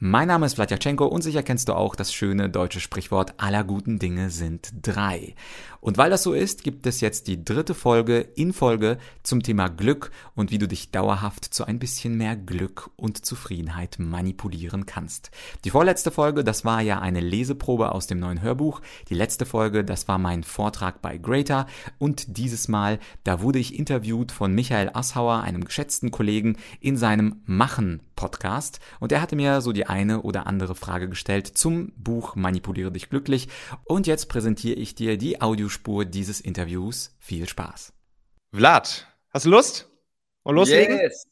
Mein 0.00 0.28
Name 0.28 0.46
ist 0.46 0.54
Vladyachenko 0.54 1.06
und 1.06 1.22
sicher 1.22 1.42
kennst 1.42 1.68
du 1.68 1.72
auch 1.72 1.96
das 1.96 2.14
schöne 2.14 2.48
deutsche 2.48 2.78
Sprichwort 2.78 3.34
aller 3.38 3.64
guten 3.64 3.98
Dinge 3.98 4.30
sind 4.30 4.70
drei. 4.80 5.34
Und 5.80 5.98
weil 5.98 6.08
das 6.08 6.22
so 6.22 6.34
ist, 6.34 6.62
gibt 6.62 6.86
es 6.86 7.00
jetzt 7.00 7.26
die 7.26 7.44
dritte 7.44 7.74
Folge 7.74 8.18
in 8.20 8.52
Folge 8.52 8.98
zum 9.24 9.42
Thema 9.42 9.66
Glück 9.66 10.12
und 10.36 10.52
wie 10.52 10.58
du 10.58 10.68
dich 10.68 10.92
dauerhaft 10.92 11.46
zu 11.46 11.64
ein 11.64 11.80
bisschen 11.80 12.16
mehr 12.16 12.36
Glück 12.36 12.90
und 12.94 13.26
Zufriedenheit 13.26 13.98
manipulieren 13.98 14.86
kannst. 14.86 15.32
Die 15.64 15.70
vorletzte 15.70 16.12
Folge, 16.12 16.44
das 16.44 16.64
war 16.64 16.80
ja 16.80 17.00
eine 17.00 17.20
Leseprobe 17.20 17.90
aus 17.90 18.06
dem 18.06 18.20
neuen 18.20 18.40
Hörbuch. 18.40 18.80
Die 19.08 19.14
letzte 19.14 19.46
Folge, 19.46 19.84
das 19.84 20.06
war 20.06 20.18
mein 20.18 20.44
Vortrag 20.44 21.02
bei 21.02 21.18
Greater 21.18 21.66
und 21.98 22.38
dieses 22.38 22.68
Mal, 22.68 23.00
da 23.24 23.42
wurde 23.42 23.58
ich 23.58 23.76
interviewt 23.76 24.30
von 24.30 24.54
Michael 24.54 24.90
Assauer, 24.94 25.40
einem 25.40 25.64
geschätzten 25.64 26.12
Kollegen 26.12 26.56
in 26.78 26.96
seinem 26.96 27.42
Machen 27.46 28.00
Podcast 28.18 28.80
und 28.98 29.12
er 29.12 29.22
hatte 29.22 29.36
mir 29.36 29.60
so 29.60 29.70
die 29.70 29.86
eine 29.86 30.22
oder 30.22 30.48
andere 30.48 30.74
Frage 30.74 31.08
gestellt 31.08 31.46
zum 31.46 31.92
Buch 31.94 32.34
Manipuliere 32.34 32.90
dich 32.90 33.08
glücklich. 33.08 33.46
Und 33.84 34.08
jetzt 34.08 34.26
präsentiere 34.26 34.74
ich 34.74 34.96
dir 34.96 35.16
die 35.16 35.40
Audiospur 35.40 36.04
dieses 36.04 36.40
Interviews. 36.40 37.16
Viel 37.20 37.48
Spaß. 37.48 37.92
Vlad, 38.52 39.06
hast 39.30 39.46
du 39.46 39.50
Lust? 39.50 39.88
Und 40.42 40.56
loslegen? 40.56 40.98
Yes. 40.98 41.28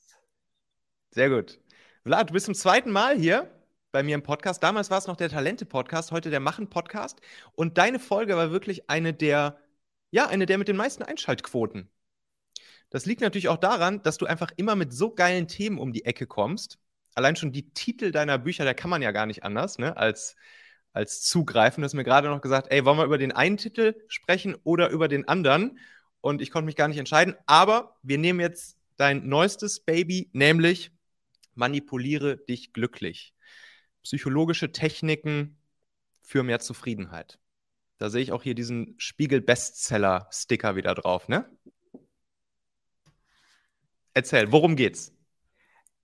Sehr 1.11 1.29
gut. 1.29 1.59
Vlad, 2.05 2.31
du 2.31 2.35
bist 2.35 2.47
zum 2.47 2.55
zweiten 2.55 2.93
Mal 2.93 3.19
hier 3.19 3.51
bei 3.91 4.05
mir 4.05 4.15
im 4.15 4.23
Podcast. 4.23 4.63
Damals 4.63 4.89
war 4.89 4.99
es 4.99 5.09
noch 5.09 5.17
der 5.17 5.29
Talente-Podcast, 5.29 6.13
heute 6.13 6.31
der 6.31 6.39
Machen-Podcast. 6.39 7.21
Und 7.57 7.79
deine 7.79 7.99
Folge 7.99 8.37
war 8.37 8.53
wirklich 8.53 8.89
eine 8.89 9.13
der, 9.13 9.59
ja, 10.13 10.29
eine 10.29 10.47
der 10.47 10.59
mit 10.59 10.69
den 10.69 10.77
meisten 10.77 11.03
Einschaltquoten. 11.03 11.89
Das 12.91 13.07
liegt 13.07 13.21
natürlich 13.21 13.49
auch 13.49 13.57
daran, 13.57 14.03
dass 14.03 14.17
du 14.17 14.27
einfach 14.27 14.51
immer 14.57 14.77
mit 14.77 14.93
so 14.93 15.11
geilen 15.15 15.49
Themen 15.49 15.79
um 15.79 15.93
die 15.93 16.05
Ecke 16.05 16.27
kommst 16.27 16.79
allein 17.17 17.35
schon 17.35 17.51
die 17.51 17.71
Titel 17.73 18.13
deiner 18.13 18.39
Bücher, 18.39 18.65
da 18.65 18.75
kann 18.75 18.91
man 18.91 19.03
ja 19.03 19.11
gar 19.11 19.27
nicht 19.27 19.43
anders, 19.43 19.79
ne, 19.79 19.97
als, 19.97 20.37
als 20.93 21.23
zugreifen. 21.23 21.81
Du 21.83 21.87
hast 21.87 21.95
mir 21.95 22.05
gerade 22.05 22.29
noch 22.29 22.43
gesagt, 22.43 22.69
ey, 22.71 22.85
wollen 22.85 22.99
wir 22.99 23.05
über 23.05 23.19
den 23.19 23.33
einen 23.33 23.57
Titel 23.57 23.97
sprechen 24.07 24.55
oder 24.63 24.91
über 24.91 25.09
den 25.09 25.27
anderen? 25.27 25.79
Und 26.21 26.43
ich 26.43 26.51
konnte 26.51 26.67
mich 26.67 26.77
gar 26.77 26.89
nicht 26.89 26.99
entscheiden. 26.99 27.35
Aber 27.47 27.97
wir 28.03 28.19
nehmen 28.19 28.41
jetzt 28.41 28.77
dein 28.97 29.27
neuestes 29.29 29.81
Baby, 29.81 30.31
nämlich 30.33 30.93
Manipuliere 31.59 32.37
dich 32.37 32.75
glücklich. 32.75 33.33
Psychologische 34.03 34.73
Techniken 34.73 35.57
für 36.21 36.43
mehr 36.43 36.61
Zufriedenheit. 36.61 37.39
Da 37.97 38.11
sehe 38.11 38.21
ich 38.21 38.33
auch 38.33 38.43
hier 38.43 38.55
diesen 38.55 38.95
Spiegel-Bestseller-Sticker 38.99 40.77
wieder 40.77 40.95
drauf, 40.95 41.29
ne? 41.29 41.49
Erzähl, 44.17 44.51
worum 44.51 44.77
geht's? 44.77 45.13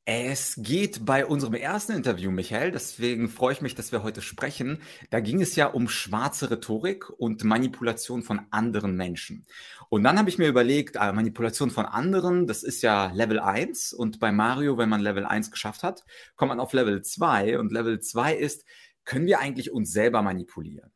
Es 0.05 0.57
geht 0.59 1.07
bei 1.07 1.25
unserem 1.25 1.55
ersten 1.55 1.93
Interview, 1.93 2.31
Michael, 2.31 2.71
deswegen 2.71 3.31
freue 3.31 3.55
ich 3.55 3.63
mich, 3.63 3.75
dass 3.75 3.91
wir 3.91 4.03
heute 4.03 4.21
sprechen. 4.21 4.83
Da 5.09 5.21
ging 5.21 5.41
es 5.41 5.57
ja 5.57 5.69
um 5.69 5.89
schwarze 5.89 6.51
Rhetorik 6.51 7.09
und 7.09 7.43
Manipulation 7.43 8.23
von 8.23 8.43
anderen 8.51 8.97
Menschen. 8.97 9.47
Und 9.89 10.05
dann 10.05 10.19
habe 10.19 10.29
ich 10.29 10.37
mir 10.37 10.49
überlegt, 10.49 10.99
ah, 10.99 11.15
Manipulation 11.15 11.71
von 11.71 11.87
anderen, 11.87 12.47
das 12.47 12.63
ist 12.63 12.83
ja 12.83 13.11
Level 13.15 13.41
1 13.41 13.95
und 13.95 14.21
bei 14.21 14.31
Mario, 14.31 14.77
wenn 14.77 14.91
man 14.91 15.01
Level 15.01 15.25
1 15.25 15.51
geschafft 15.51 15.83
hat, 15.83 16.05
kommt 16.37 16.51
man 16.51 16.61
auf 16.61 16.75
Level 16.75 17.01
2 17.01 17.59
und 17.59 17.73
Level 17.73 17.99
2 17.99 18.35
ist, 18.35 18.67
können 19.07 19.25
wir 19.25 19.41
eigentlich 19.41 19.71
uns 19.71 19.91
selber 19.91 20.21
manipulieren? 20.21 20.93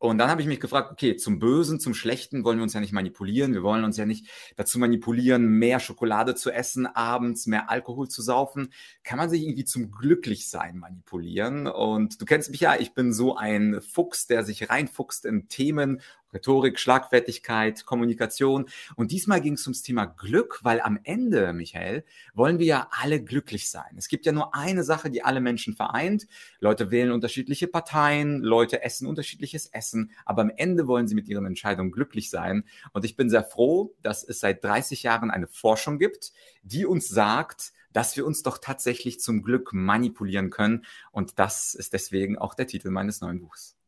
Und 0.00 0.16
dann 0.16 0.30
habe 0.30 0.40
ich 0.40 0.48
mich 0.48 0.60
gefragt, 0.60 0.90
okay, 0.90 1.16
zum 1.16 1.38
Bösen, 1.38 1.78
zum 1.78 1.92
Schlechten 1.92 2.42
wollen 2.42 2.56
wir 2.56 2.62
uns 2.62 2.72
ja 2.72 2.80
nicht 2.80 2.94
manipulieren. 2.94 3.52
Wir 3.52 3.62
wollen 3.62 3.84
uns 3.84 3.98
ja 3.98 4.06
nicht 4.06 4.30
dazu 4.56 4.78
manipulieren, 4.78 5.44
mehr 5.46 5.78
Schokolade 5.78 6.34
zu 6.34 6.50
essen, 6.50 6.86
abends 6.86 7.46
mehr 7.46 7.68
Alkohol 7.68 8.08
zu 8.08 8.22
saufen. 8.22 8.72
Kann 9.04 9.18
man 9.18 9.28
sich 9.28 9.42
irgendwie 9.42 9.66
zum 9.66 9.90
Glücklichsein 9.90 10.78
manipulieren? 10.78 11.66
Und 11.66 12.18
du 12.18 12.24
kennst 12.24 12.50
mich 12.50 12.60
ja, 12.60 12.76
ich 12.80 12.94
bin 12.94 13.12
so 13.12 13.36
ein 13.36 13.82
Fuchs, 13.82 14.26
der 14.26 14.42
sich 14.42 14.70
reinfuchst 14.70 15.26
in 15.26 15.48
Themen 15.48 16.00
Rhetorik, 16.32 16.78
Schlagfertigkeit, 16.78 17.84
Kommunikation. 17.84 18.66
Und 18.96 19.12
diesmal 19.12 19.40
ging 19.40 19.54
es 19.54 19.66
ums 19.66 19.82
Thema 19.82 20.06
Glück, 20.06 20.60
weil 20.62 20.80
am 20.80 20.98
Ende, 21.02 21.52
Michael, 21.52 22.04
wollen 22.34 22.58
wir 22.58 22.66
ja 22.66 22.88
alle 22.90 23.22
glücklich 23.22 23.70
sein. 23.70 23.94
Es 23.96 24.08
gibt 24.08 24.26
ja 24.26 24.32
nur 24.32 24.54
eine 24.54 24.84
Sache, 24.84 25.10
die 25.10 25.22
alle 25.22 25.40
Menschen 25.40 25.74
vereint. 25.74 26.26
Leute 26.60 26.90
wählen 26.90 27.12
unterschiedliche 27.12 27.66
Parteien, 27.66 28.40
Leute 28.40 28.82
essen 28.82 29.06
unterschiedliches 29.06 29.66
Essen, 29.66 30.12
aber 30.24 30.42
am 30.42 30.52
Ende 30.56 30.86
wollen 30.86 31.08
sie 31.08 31.14
mit 31.14 31.28
ihren 31.28 31.46
Entscheidungen 31.46 31.90
glücklich 31.90 32.30
sein. 32.30 32.64
Und 32.92 33.04
ich 33.04 33.16
bin 33.16 33.30
sehr 33.30 33.44
froh, 33.44 33.94
dass 34.02 34.24
es 34.24 34.40
seit 34.40 34.64
30 34.64 35.02
Jahren 35.02 35.30
eine 35.30 35.46
Forschung 35.46 35.98
gibt, 35.98 36.32
die 36.62 36.86
uns 36.86 37.08
sagt, 37.08 37.72
dass 37.92 38.16
wir 38.16 38.26
uns 38.26 38.42
doch 38.42 38.58
tatsächlich 38.58 39.20
zum 39.20 39.42
Glück 39.42 39.72
manipulieren 39.72 40.50
können. 40.50 40.84
Und 41.10 41.38
das 41.38 41.74
ist 41.74 41.92
deswegen 41.92 42.38
auch 42.38 42.54
der 42.54 42.66
Titel 42.66 42.90
meines 42.90 43.20
neuen 43.20 43.40
Buchs. 43.40 43.79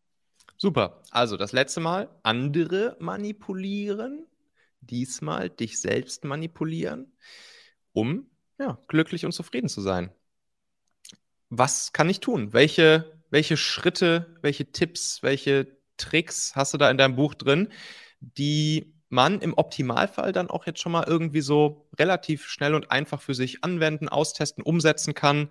Super. 0.62 1.03
Also 1.11 1.37
das 1.37 1.50
letzte 1.50 1.81
Mal 1.81 2.09
andere 2.23 2.97
manipulieren, 3.00 4.28
diesmal 4.81 5.50
dich 5.50 5.81
selbst 5.81 6.23
manipulieren, 6.23 7.12
um 7.93 8.31
ja, 8.61 8.78
glücklich 8.87 9.25
und 9.25 9.33
zufrieden 9.33 9.69
zu 9.69 9.81
sein. 9.81 10.12
Was 11.49 11.93
kann 11.93 12.09
ich 12.09 12.21
tun? 12.21 12.53
Welche, 12.53 13.21
welche 13.31 13.56
Schritte, 13.56 14.37
welche 14.41 14.71
Tipps, 14.71 15.25
welche 15.25 15.78
Tricks 15.97 16.55
hast 16.55 16.75
du 16.75 16.79
da 16.79 16.93
in 16.93 16.97
deinem 16.97 17.17
Buch 17.17 17.34
drin, 17.34 17.73
die 18.21 18.94
man 19.09 19.41
im 19.41 19.55
Optimalfall 19.55 20.31
dann 20.31 20.49
auch 20.49 20.65
jetzt 20.65 20.81
schon 20.81 20.93
mal 20.93 21.09
irgendwie 21.09 21.41
so 21.41 21.89
relativ 21.99 22.47
schnell 22.47 22.77
und 22.77 22.93
einfach 22.93 23.21
für 23.21 23.34
sich 23.34 23.65
anwenden, 23.65 24.09
austesten, 24.09 24.62
umsetzen 24.62 25.15
kann, 25.15 25.50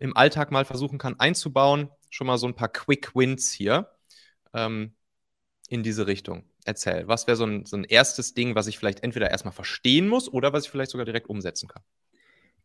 im 0.00 0.16
Alltag 0.16 0.50
mal 0.50 0.64
versuchen 0.64 0.98
kann 0.98 1.20
einzubauen. 1.20 1.90
Schon 2.10 2.26
mal 2.26 2.38
so 2.38 2.48
ein 2.48 2.56
paar 2.56 2.70
Quick 2.70 3.14
Wins 3.14 3.52
hier 3.52 3.92
ähm, 4.52 4.94
in 5.68 5.82
diese 5.82 6.06
Richtung? 6.06 6.44
Erzähl, 6.64 7.06
was 7.08 7.26
wäre 7.26 7.36
so 7.36 7.44
ein, 7.44 7.64
so 7.66 7.76
ein 7.76 7.84
erstes 7.84 8.34
Ding, 8.34 8.54
was 8.54 8.66
ich 8.66 8.78
vielleicht 8.78 9.02
entweder 9.02 9.30
erstmal 9.30 9.54
verstehen 9.54 10.08
muss 10.08 10.28
oder 10.28 10.52
was 10.52 10.64
ich 10.64 10.70
vielleicht 10.70 10.90
sogar 10.90 11.04
direkt 11.04 11.28
umsetzen 11.28 11.68
kann? 11.68 11.82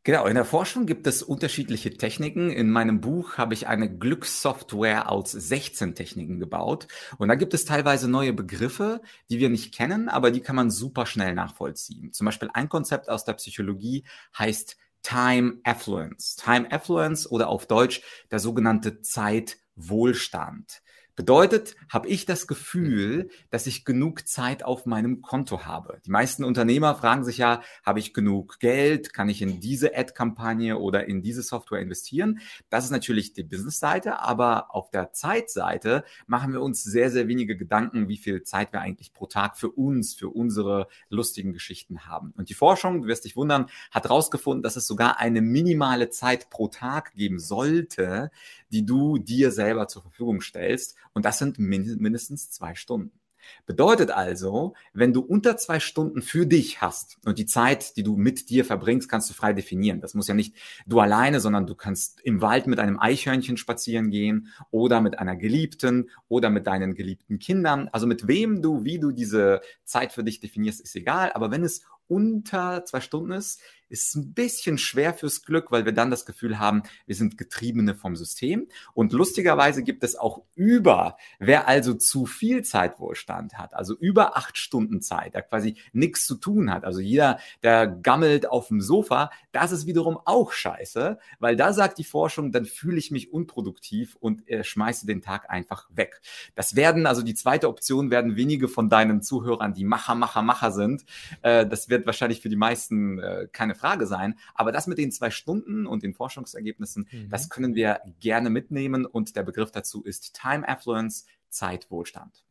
Genau, 0.03 0.25
in 0.25 0.33
der 0.33 0.45
Forschung 0.45 0.87
gibt 0.87 1.05
es 1.05 1.21
unterschiedliche 1.21 1.95
Techniken. 1.95 2.49
In 2.49 2.71
meinem 2.71 3.01
Buch 3.01 3.37
habe 3.37 3.53
ich 3.53 3.67
eine 3.67 3.87
Glückssoftware 3.87 5.11
aus 5.11 5.31
16 5.31 5.93
Techniken 5.93 6.39
gebaut. 6.39 6.87
Und 7.19 7.27
da 7.27 7.35
gibt 7.35 7.53
es 7.53 7.65
teilweise 7.65 8.09
neue 8.09 8.33
Begriffe, 8.33 9.03
die 9.29 9.37
wir 9.37 9.49
nicht 9.49 9.75
kennen, 9.75 10.09
aber 10.09 10.31
die 10.31 10.41
kann 10.41 10.55
man 10.55 10.71
super 10.71 11.05
schnell 11.05 11.35
nachvollziehen. 11.35 12.13
Zum 12.13 12.25
Beispiel 12.25 12.49
ein 12.51 12.67
Konzept 12.67 13.09
aus 13.09 13.25
der 13.25 13.33
Psychologie 13.33 14.03
heißt 14.35 14.75
Time 15.03 15.59
Affluence. 15.63 16.35
Time 16.35 16.71
Affluence 16.71 17.29
oder 17.29 17.49
auf 17.49 17.67
Deutsch 17.67 18.01
der 18.31 18.39
sogenannte 18.39 19.01
Zeitwohlstand. 19.01 20.81
Bedeutet, 21.21 21.75
habe 21.87 22.07
ich 22.07 22.25
das 22.25 22.47
Gefühl, 22.47 23.29
dass 23.51 23.67
ich 23.67 23.85
genug 23.85 24.27
Zeit 24.27 24.65
auf 24.65 24.87
meinem 24.87 25.21
Konto 25.21 25.65
habe. 25.65 26.01
Die 26.03 26.09
meisten 26.09 26.43
Unternehmer 26.43 26.95
fragen 26.95 27.23
sich 27.23 27.37
ja, 27.37 27.61
habe 27.85 27.99
ich 27.99 28.15
genug 28.15 28.57
Geld? 28.59 29.13
Kann 29.13 29.29
ich 29.29 29.43
in 29.43 29.59
diese 29.59 29.95
Ad-Kampagne 29.95 30.79
oder 30.79 31.05
in 31.05 31.21
diese 31.21 31.43
Software 31.43 31.79
investieren? 31.79 32.39
Das 32.71 32.85
ist 32.85 32.89
natürlich 32.89 33.33
die 33.33 33.43
Business-Seite, 33.43 34.17
aber 34.17 34.73
auf 34.73 34.89
der 34.89 35.13
Zeitseite 35.13 36.05
machen 36.25 36.53
wir 36.53 36.61
uns 36.63 36.81
sehr, 36.81 37.11
sehr 37.11 37.27
wenige 37.27 37.55
Gedanken, 37.55 38.07
wie 38.07 38.17
viel 38.17 38.41
Zeit 38.41 38.73
wir 38.73 38.81
eigentlich 38.81 39.13
pro 39.13 39.27
Tag 39.27 39.59
für 39.59 39.69
uns, 39.69 40.15
für 40.15 40.29
unsere 40.29 40.87
lustigen 41.09 41.53
Geschichten 41.53 42.07
haben. 42.07 42.33
Und 42.35 42.49
die 42.49 42.55
Forschung, 42.55 43.03
du 43.03 43.07
wirst 43.07 43.25
dich 43.25 43.35
wundern, 43.35 43.67
hat 43.91 44.05
herausgefunden, 44.05 44.63
dass 44.63 44.75
es 44.75 44.87
sogar 44.87 45.19
eine 45.19 45.41
minimale 45.41 46.09
Zeit 46.09 46.49
pro 46.49 46.67
Tag 46.67 47.13
geben 47.13 47.37
sollte, 47.37 48.31
die 48.71 48.87
du 48.87 49.19
dir 49.19 49.51
selber 49.51 49.87
zur 49.87 50.01
Verfügung 50.01 50.41
stellst. 50.41 50.95
Und 51.13 51.25
das 51.25 51.39
sind 51.39 51.59
mindestens 51.59 52.51
zwei 52.51 52.75
Stunden. 52.75 53.21
Bedeutet 53.65 54.11
also, 54.11 54.73
wenn 54.93 55.13
du 55.13 55.21
unter 55.21 55.57
zwei 55.57 55.79
Stunden 55.79 56.21
für 56.21 56.45
dich 56.45 56.81
hast 56.81 57.17
und 57.25 57.37
die 57.37 57.45
Zeit, 57.45 57.95
die 57.97 58.03
du 58.03 58.15
mit 58.15 58.49
dir 58.49 58.65
verbringst, 58.65 59.09
kannst 59.09 59.29
du 59.29 59.33
frei 59.33 59.53
definieren. 59.53 60.01
Das 60.01 60.13
muss 60.13 60.27
ja 60.27 60.33
nicht 60.33 60.55
du 60.85 60.99
alleine, 60.99 61.39
sondern 61.39 61.67
du 61.67 61.75
kannst 61.75 62.21
im 62.21 62.41
Wald 62.41 62.67
mit 62.67 62.79
einem 62.79 62.99
Eichhörnchen 62.99 63.57
spazieren 63.57 64.09
gehen 64.09 64.49
oder 64.69 65.01
mit 65.01 65.19
einer 65.19 65.35
Geliebten 65.35 66.09
oder 66.27 66.49
mit 66.49 66.67
deinen 66.67 66.95
geliebten 66.95 67.39
Kindern. 67.39 67.89
Also 67.91 68.07
mit 68.07 68.27
wem 68.27 68.61
du, 68.61 68.83
wie 68.83 68.99
du 68.99 69.11
diese 69.11 69.61
Zeit 69.83 70.13
für 70.13 70.23
dich 70.23 70.39
definierst, 70.39 70.81
ist 70.81 70.95
egal. 70.95 71.31
Aber 71.33 71.51
wenn 71.51 71.63
es 71.63 71.83
unter 72.07 72.83
zwei 72.85 72.99
Stunden 72.99 73.31
ist, 73.31 73.61
ist 73.91 74.15
ein 74.15 74.33
bisschen 74.33 74.77
schwer 74.77 75.13
fürs 75.13 75.43
Glück, 75.43 75.71
weil 75.71 75.85
wir 75.85 75.91
dann 75.91 76.09
das 76.09 76.25
Gefühl 76.25 76.57
haben, 76.57 76.83
wir 77.05 77.15
sind 77.15 77.37
Getriebene 77.37 77.93
vom 77.93 78.15
System. 78.15 78.67
Und 78.93 79.13
lustigerweise 79.13 79.83
gibt 79.83 80.03
es 80.03 80.15
auch 80.15 80.43
über, 80.55 81.17
wer 81.39 81.67
also 81.67 81.93
zu 81.93 82.25
viel 82.25 82.63
Zeitwohlstand 82.63 83.57
hat, 83.57 83.73
also 83.73 83.95
über 83.97 84.37
acht 84.37 84.57
Stunden 84.57 85.01
Zeit, 85.01 85.35
der 85.35 85.41
quasi 85.41 85.75
nichts 85.91 86.25
zu 86.25 86.35
tun 86.35 86.71
hat. 86.71 86.85
Also 86.85 87.01
jeder, 87.01 87.39
der 87.63 87.87
gammelt 87.87 88.49
auf 88.49 88.69
dem 88.69 88.81
Sofa, 88.81 89.29
das 89.51 89.71
ist 89.71 89.85
wiederum 89.85 90.17
auch 90.25 90.51
scheiße, 90.51 91.19
weil 91.39 91.55
da 91.55 91.73
sagt 91.73 91.97
die 91.97 92.03
Forschung, 92.03 92.51
dann 92.51 92.65
fühle 92.65 92.97
ich 92.97 93.11
mich 93.11 93.33
unproduktiv 93.33 94.15
und 94.19 94.47
äh, 94.47 94.63
schmeiße 94.63 95.05
den 95.05 95.21
Tag 95.21 95.49
einfach 95.49 95.89
weg. 95.93 96.21
Das 96.55 96.75
werden, 96.75 97.05
also 97.05 97.21
die 97.21 97.33
zweite 97.33 97.67
Option 97.67 98.11
werden 98.11 98.35
wenige 98.35 98.67
von 98.67 98.89
deinen 98.89 99.21
Zuhörern, 99.21 99.73
die 99.73 99.83
Macher, 99.83 100.15
Macher, 100.15 100.41
Macher 100.41 100.71
sind. 100.71 101.03
Äh, 101.41 101.65
das 101.67 101.89
wird 101.89 102.05
wahrscheinlich 102.05 102.41
für 102.41 102.49
die 102.49 102.55
meisten 102.55 103.19
äh, 103.19 103.47
keine 103.51 103.75
Frage 103.81 104.05
sein. 104.05 104.37
Aber 104.53 104.71
das 104.71 104.87
mit 104.87 104.97
den 104.97 105.11
zwei 105.11 105.31
Stunden 105.31 105.87
und 105.87 106.03
den 106.03 106.13
Forschungsergebnissen, 106.13 107.07
mhm. 107.11 107.29
das 107.29 107.49
können 107.49 107.75
wir 107.75 107.99
gerne 108.19 108.49
mitnehmen. 108.49 109.05
Und 109.05 109.35
der 109.35 109.43
Begriff 109.43 109.71
dazu 109.71 110.03
ist 110.03 110.39
Time 110.39 110.67
Affluence, 110.67 111.25
Zeitwohlstand. 111.49 112.45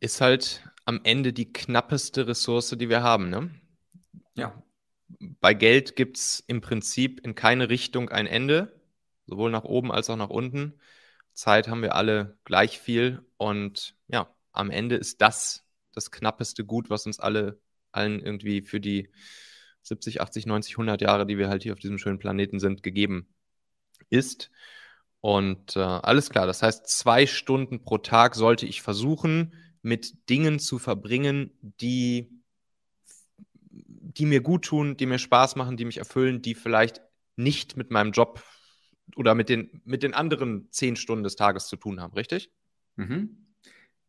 Ist 0.00 0.20
halt 0.20 0.62
am 0.84 1.00
Ende 1.02 1.32
die 1.32 1.52
knappeste 1.52 2.26
Ressource, 2.26 2.76
die 2.78 2.88
wir 2.88 3.02
haben, 3.02 3.30
ne? 3.30 3.50
Ja. 4.34 4.62
Bei 5.40 5.54
Geld 5.54 5.96
gibt 5.96 6.18
es 6.18 6.44
im 6.46 6.60
Prinzip 6.60 7.24
in 7.24 7.34
keine 7.34 7.70
Richtung 7.70 8.10
ein 8.10 8.26
Ende, 8.26 8.80
sowohl 9.26 9.50
nach 9.50 9.64
oben 9.64 9.90
als 9.90 10.10
auch 10.10 10.16
nach 10.16 10.30
unten. 10.30 10.74
Zeit 11.32 11.68
haben 11.68 11.82
wir 11.82 11.94
alle 11.94 12.38
gleich 12.44 12.78
viel 12.78 13.24
und 13.36 13.94
ja, 14.08 14.34
am 14.52 14.70
Ende 14.70 14.96
ist 14.96 15.20
das 15.22 15.66
das 15.96 16.10
knappeste 16.10 16.64
Gut, 16.64 16.90
was 16.90 17.06
uns 17.06 17.18
alle 17.18 17.58
allen 17.90 18.20
irgendwie 18.20 18.62
für 18.62 18.80
die 18.80 19.10
70, 19.86 20.20
80, 20.20 20.46
90, 20.46 20.74
100 20.74 21.00
Jahre, 21.00 21.26
die 21.26 21.38
wir 21.38 21.48
halt 21.48 21.62
hier 21.62 21.72
auf 21.72 21.78
diesem 21.78 21.98
schönen 21.98 22.18
Planeten 22.18 22.58
sind, 22.58 22.82
gegeben 22.82 23.28
ist. 24.10 24.50
Und 25.20 25.76
äh, 25.76 25.80
alles 25.80 26.30
klar, 26.30 26.46
das 26.46 26.62
heißt, 26.62 26.86
zwei 26.88 27.26
Stunden 27.26 27.82
pro 27.82 27.98
Tag 27.98 28.34
sollte 28.34 28.66
ich 28.66 28.82
versuchen, 28.82 29.54
mit 29.82 30.28
Dingen 30.28 30.58
zu 30.58 30.78
verbringen, 30.78 31.50
die, 31.60 32.30
die 33.70 34.26
mir 34.26 34.40
gut 34.40 34.64
tun, 34.64 34.96
die 34.96 35.06
mir 35.06 35.18
Spaß 35.18 35.56
machen, 35.56 35.76
die 35.76 35.84
mich 35.84 35.98
erfüllen, 35.98 36.42
die 36.42 36.54
vielleicht 36.54 37.00
nicht 37.36 37.76
mit 37.76 37.90
meinem 37.90 38.12
Job 38.12 38.42
oder 39.14 39.34
mit 39.34 39.48
den, 39.48 39.82
mit 39.84 40.02
den 40.02 40.14
anderen 40.14 40.68
zehn 40.70 40.96
Stunden 40.96 41.22
des 41.22 41.36
Tages 41.36 41.68
zu 41.68 41.76
tun 41.76 42.00
haben, 42.00 42.14
richtig? 42.14 42.50
Mhm. 42.96 43.45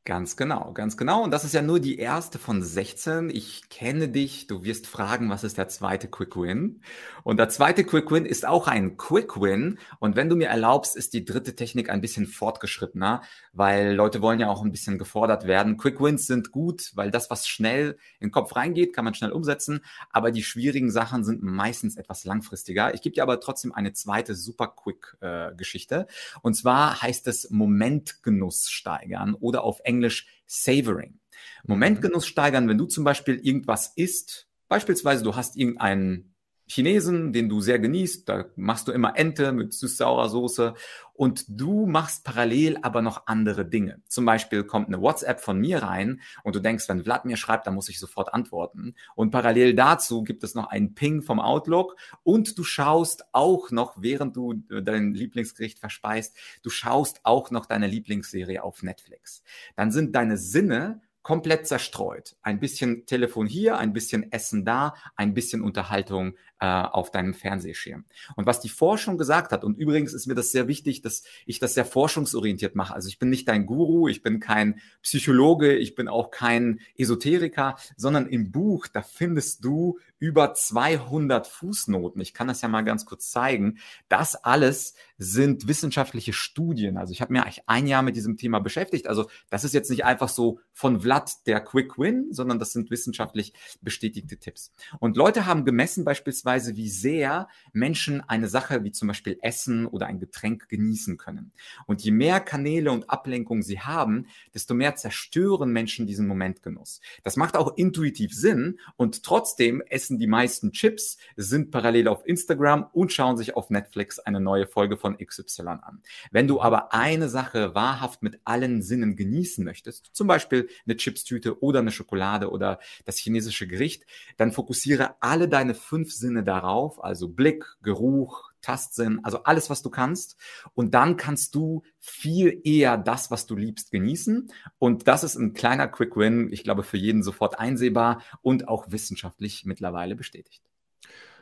Ganz 0.07 0.37
genau, 0.37 0.71
ganz 0.71 0.95
genau. 0.95 1.21
Und 1.21 1.31
das 1.31 1.43
ist 1.43 1.53
ja 1.53 1.61
nur 1.61 1.81
die 1.81 1.99
erste 1.99 2.39
von 2.39 2.63
16. 2.63 3.29
Ich 3.29 3.67
kenne 3.67 4.07
dich. 4.07 4.47
Du 4.47 4.63
wirst 4.63 4.87
fragen, 4.87 5.29
was 5.29 5.43
ist 5.43 5.57
der 5.57 5.67
zweite 5.67 6.07
Quick 6.07 6.37
Win? 6.37 6.79
Und 7.25 7.35
der 7.35 7.49
zweite 7.49 7.83
Quick 7.83 8.09
Win 8.09 8.25
ist 8.25 8.47
auch 8.47 8.69
ein 8.69 8.95
Quick 8.95 9.41
Win. 9.41 9.79
Und 9.99 10.15
wenn 10.15 10.29
du 10.29 10.37
mir 10.37 10.47
erlaubst, 10.47 10.95
ist 10.95 11.11
die 11.11 11.25
dritte 11.25 11.57
Technik 11.57 11.89
ein 11.89 11.99
bisschen 11.99 12.25
fortgeschrittener, 12.25 13.21
weil 13.51 13.95
Leute 13.95 14.21
wollen 14.21 14.39
ja 14.39 14.47
auch 14.47 14.63
ein 14.63 14.71
bisschen 14.71 14.97
gefordert 14.97 15.45
werden. 15.45 15.75
Quick 15.75 15.99
Wins 15.99 16.25
sind 16.25 16.53
gut, 16.53 16.93
weil 16.95 17.11
das, 17.11 17.29
was 17.29 17.45
schnell 17.45 17.97
in 18.21 18.29
den 18.29 18.31
Kopf 18.31 18.55
reingeht, 18.55 18.95
kann 18.95 19.03
man 19.03 19.13
schnell 19.13 19.33
umsetzen. 19.33 19.81
Aber 20.09 20.31
die 20.31 20.43
schwierigen 20.43 20.89
Sachen 20.89 21.25
sind 21.25 21.43
meistens 21.43 21.97
etwas 21.97 22.23
langfristiger. 22.23 22.93
Ich 22.93 23.01
gebe 23.01 23.13
dir 23.13 23.23
aber 23.23 23.41
trotzdem 23.41 23.73
eine 23.73 23.91
zweite 23.91 24.35
super 24.35 24.67
Quick 24.69 25.17
äh, 25.19 25.53
Geschichte. 25.57 26.07
Und 26.41 26.53
zwar 26.53 27.01
heißt 27.01 27.27
es 27.27 27.49
Momentgenuss 27.49 28.69
steigern 28.69 29.33
oder 29.33 29.65
auf 29.65 29.81
Englisch 29.83 29.96
Englisch 29.97 30.27
Savoring. 30.45 31.19
Momentgenuss 31.65 32.27
steigern, 32.27 32.69
wenn 32.69 32.77
du 32.77 32.85
zum 32.85 33.03
Beispiel 33.03 33.35
irgendwas 33.35 33.93
isst, 33.95 34.47
beispielsweise 34.67 35.23
du 35.23 35.35
hast 35.35 35.57
irgendeinen 35.57 36.35
Chinesen, 36.67 37.31
den 37.31 37.47
du 37.47 37.61
sehr 37.61 37.79
genießt, 37.79 38.27
da 38.27 38.45
machst 38.57 38.87
du 38.87 38.91
immer 38.91 39.17
Ente 39.17 39.53
mit 39.53 39.73
süß-saurer 39.73 40.27
Soße 40.27 40.73
und 41.13 41.45
du 41.47 41.85
machst 41.85 42.25
parallel 42.25 42.77
aber 42.81 43.01
noch 43.01 43.25
andere 43.25 43.65
Dinge. 43.65 44.01
Zum 44.07 44.25
Beispiel 44.25 44.65
kommt 44.65 44.87
eine 44.87 45.01
WhatsApp 45.01 45.39
von 45.39 45.59
mir 45.59 45.81
rein 45.81 46.21
und 46.43 46.55
du 46.55 46.59
denkst, 46.59 46.89
wenn 46.89 47.03
Vlad 47.03 47.25
mir 47.25 47.37
schreibt, 47.37 47.67
dann 47.67 47.73
muss 47.73 47.89
ich 47.89 47.99
sofort 47.99 48.33
antworten. 48.33 48.95
Und 49.15 49.31
parallel 49.31 49.73
dazu 49.75 50.23
gibt 50.23 50.43
es 50.43 50.55
noch 50.55 50.67
einen 50.67 50.93
Ping 50.93 51.21
vom 51.21 51.39
Outlook 51.39 51.95
und 52.23 52.57
du 52.57 52.63
schaust 52.63 53.23
auch 53.31 53.71
noch, 53.71 53.95
während 54.01 54.35
du 54.35 54.53
dein 54.53 55.13
Lieblingsgericht 55.13 55.79
verspeist, 55.79 56.35
du 56.63 56.69
schaust 56.69 57.21
auch 57.23 57.49
noch 57.49 57.65
deine 57.65 57.87
Lieblingsserie 57.87 58.61
auf 58.61 58.83
Netflix. 58.83 59.41
Dann 59.77 59.91
sind 59.91 60.15
deine 60.15 60.37
Sinne 60.37 61.01
komplett 61.27 61.67
zerstreut. 61.67 62.37
Ein 62.41 62.61
bisschen 62.61 63.05
Telefon 63.05 63.47
hier, 63.47 63.77
ein 63.77 63.91
bisschen 63.91 64.31
Essen 64.31 64.63
da, 64.63 64.93
ein 65.17 65.33
bisschen 65.33 65.61
Unterhaltung 65.61 66.37
äh, 66.61 66.65
auf 66.65 67.11
deinem 67.11 67.33
Fernsehschirm. 67.33 68.05
Und 68.37 68.45
was 68.45 68.61
die 68.61 68.69
Forschung 68.69 69.17
gesagt 69.17 69.51
hat, 69.51 69.65
und 69.65 69.77
übrigens 69.77 70.13
ist 70.13 70.27
mir 70.27 70.35
das 70.35 70.53
sehr 70.53 70.69
wichtig, 70.69 71.01
dass 71.01 71.23
ich 71.45 71.59
das 71.59 71.73
sehr 71.73 71.83
forschungsorientiert 71.83 72.75
mache. 72.75 72.93
Also 72.93 73.09
ich 73.09 73.19
bin 73.19 73.29
nicht 73.29 73.49
dein 73.49 73.65
Guru, 73.65 74.07
ich 74.07 74.23
bin 74.23 74.39
kein 74.39 74.79
Psychologe, 75.01 75.75
ich 75.75 75.95
bin 75.95 76.07
auch 76.07 76.31
kein 76.31 76.79
Esoteriker, 76.95 77.75
sondern 77.97 78.27
im 78.27 78.53
Buch, 78.53 78.87
da 78.87 79.01
findest 79.01 79.65
du 79.65 79.99
über 80.19 80.53
200 80.53 81.47
Fußnoten. 81.47 82.21
Ich 82.21 82.33
kann 82.33 82.47
das 82.47 82.61
ja 82.61 82.67
mal 82.67 82.83
ganz 82.83 83.05
kurz 83.05 83.29
zeigen. 83.29 83.77
Das 84.09 84.35
alles 84.35 84.95
sind 85.17 85.67
wissenschaftliche 85.67 86.33
Studien. 86.33 86.97
Also 86.97 87.11
ich 87.11 87.21
habe 87.21 87.33
mir 87.33 87.43
eigentlich 87.43 87.67
ein 87.67 87.87
Jahr 87.87 88.01
mit 88.01 88.15
diesem 88.15 88.37
Thema 88.37 88.59
beschäftigt. 88.59 89.07
Also 89.07 89.29
das 89.49 89.63
ist 89.63 89.73
jetzt 89.73 89.89
nicht 89.89 90.05
einfach 90.05 90.29
so 90.29 90.59
von 90.73 91.01
Vlad 91.01 91.47
der 91.47 91.59
Quick 91.59 91.97
Win, 91.97 92.27
sondern 92.31 92.59
das 92.59 92.73
sind 92.73 92.91
wissenschaftlich 92.91 93.53
bestätigte 93.81 94.37
Tipps. 94.37 94.71
Und 94.99 95.17
Leute 95.17 95.45
haben 95.45 95.65
gemessen 95.65 96.05
beispielsweise, 96.05 96.75
wie 96.75 96.89
sehr 96.89 97.47
Menschen 97.73 98.21
eine 98.21 98.47
Sache 98.47 98.83
wie 98.83 98.91
zum 98.91 99.07
Beispiel 99.07 99.37
Essen 99.41 99.85
oder 99.87 100.07
ein 100.07 100.19
Getränk 100.19 100.69
genießen 100.69 101.17
können. 101.17 101.51
Und 101.85 102.03
je 102.03 102.11
mehr 102.11 102.39
Kanäle 102.39 102.91
und 102.91 103.09
Ablenkungen 103.09 103.63
sie 103.63 103.79
haben, 103.79 104.27
desto 104.53 104.73
mehr 104.73 104.95
zerstören 104.95 105.71
Menschen 105.71 106.07
diesen 106.07 106.27
Momentgenuss. 106.27 107.01
Das 107.23 107.37
macht 107.37 107.55
auch 107.55 107.75
intuitiv 107.75 108.33
Sinn 108.33 108.79
und 108.95 109.23
trotzdem 109.23 109.83
es 109.89 110.06
essen 110.07 110.19
die 110.19 110.27
meisten 110.27 110.71
Chips, 110.71 111.17
sind 111.35 111.69
parallel 111.69 112.07
auf 112.07 112.25
Instagram 112.25 112.87
und 112.93 113.11
schauen 113.11 113.35
sich 113.35 113.57
auf 113.57 113.69
Netflix 113.69 114.19
eine 114.19 114.39
neue 114.39 114.65
Folge 114.65 114.95
von 114.95 115.17
XY 115.17 115.67
an. 115.81 116.01
Wenn 116.31 116.47
du 116.47 116.61
aber 116.61 116.93
eine 116.93 117.27
Sache 117.27 117.75
wahrhaft 117.75 118.23
mit 118.23 118.39
allen 118.45 118.81
Sinnen 118.81 119.17
genießen 119.17 119.65
möchtest, 119.65 120.11
zum 120.13 120.27
Beispiel 120.27 120.69
eine 120.85 120.95
Chipstüte 120.95 121.61
oder 121.61 121.79
eine 121.79 121.91
Schokolade 121.91 122.49
oder 122.51 122.79
das 123.03 123.17
chinesische 123.17 123.67
Gericht, 123.67 124.05
dann 124.37 124.53
fokussiere 124.53 125.15
alle 125.19 125.49
deine 125.49 125.75
fünf 125.75 126.13
Sinne 126.13 126.43
darauf, 126.43 127.03
also 127.03 127.27
Blick, 127.27 127.65
Geruch, 127.81 128.46
Tastsinn, 128.61 129.19
also 129.23 129.43
alles, 129.43 129.69
was 129.69 129.81
du 129.81 129.89
kannst. 129.89 130.37
Und 130.73 130.93
dann 130.93 131.17
kannst 131.17 131.55
du 131.55 131.83
viel 131.99 132.61
eher 132.63 132.97
das, 132.97 133.31
was 133.31 133.45
du 133.45 133.55
liebst, 133.55 133.91
genießen. 133.91 134.51
Und 134.79 135.07
das 135.07 135.23
ist 135.23 135.35
ein 135.35 135.53
kleiner 135.53 135.87
Quick 135.87 136.15
Win, 136.15 136.51
ich 136.51 136.63
glaube, 136.63 136.83
für 136.83 136.97
jeden 136.97 137.23
sofort 137.23 137.59
einsehbar 137.59 138.21
und 138.41 138.67
auch 138.67 138.91
wissenschaftlich 138.91 139.65
mittlerweile 139.65 140.15
bestätigt. 140.15 140.63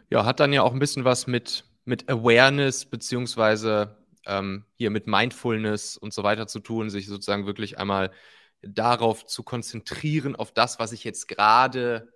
Ja, 0.10 0.26
hat 0.26 0.40
dann 0.40 0.54
ja 0.54 0.62
auch 0.62 0.74
ein 0.74 0.80
bisschen 0.80 1.06
was 1.06 1.28
mit, 1.28 1.66
mit 1.84 2.10
Awareness 2.10 2.86
beziehungsweise 2.86 3.98
ähm, 4.26 4.66
hier 4.76 4.92
mit 4.92 5.08
Mindfulness 5.08 5.98
und 5.98 6.14
so 6.14 6.24
weiter 6.24 6.48
zu 6.48 6.60
tun, 6.60 6.90
sich 6.90 7.08
sozusagen 7.08 7.46
wirklich 7.46 7.80
einmal 7.80 8.12
darauf 8.62 9.26
zu 9.26 9.44
konzentrieren, 9.44 10.36
auf 10.36 10.52
das, 10.52 10.80
was 10.80 10.92
ich 10.92 11.04
jetzt 11.04 11.28
gerade 11.28 12.14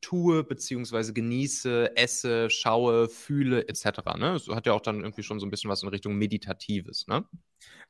tue, 0.00 0.44
beziehungsweise 0.44 1.12
genieße, 1.12 1.96
esse, 1.96 2.50
schaue, 2.50 3.08
fühle, 3.08 3.68
etc. 3.68 3.84
Ne? 4.16 4.32
Das 4.32 4.48
hat 4.48 4.66
ja 4.66 4.72
auch 4.72 4.80
dann 4.80 5.00
irgendwie 5.00 5.22
schon 5.22 5.40
so 5.40 5.46
ein 5.46 5.50
bisschen 5.50 5.70
was 5.70 5.82
in 5.82 5.88
Richtung 5.88 6.16
Meditatives, 6.16 7.06
ne? 7.06 7.24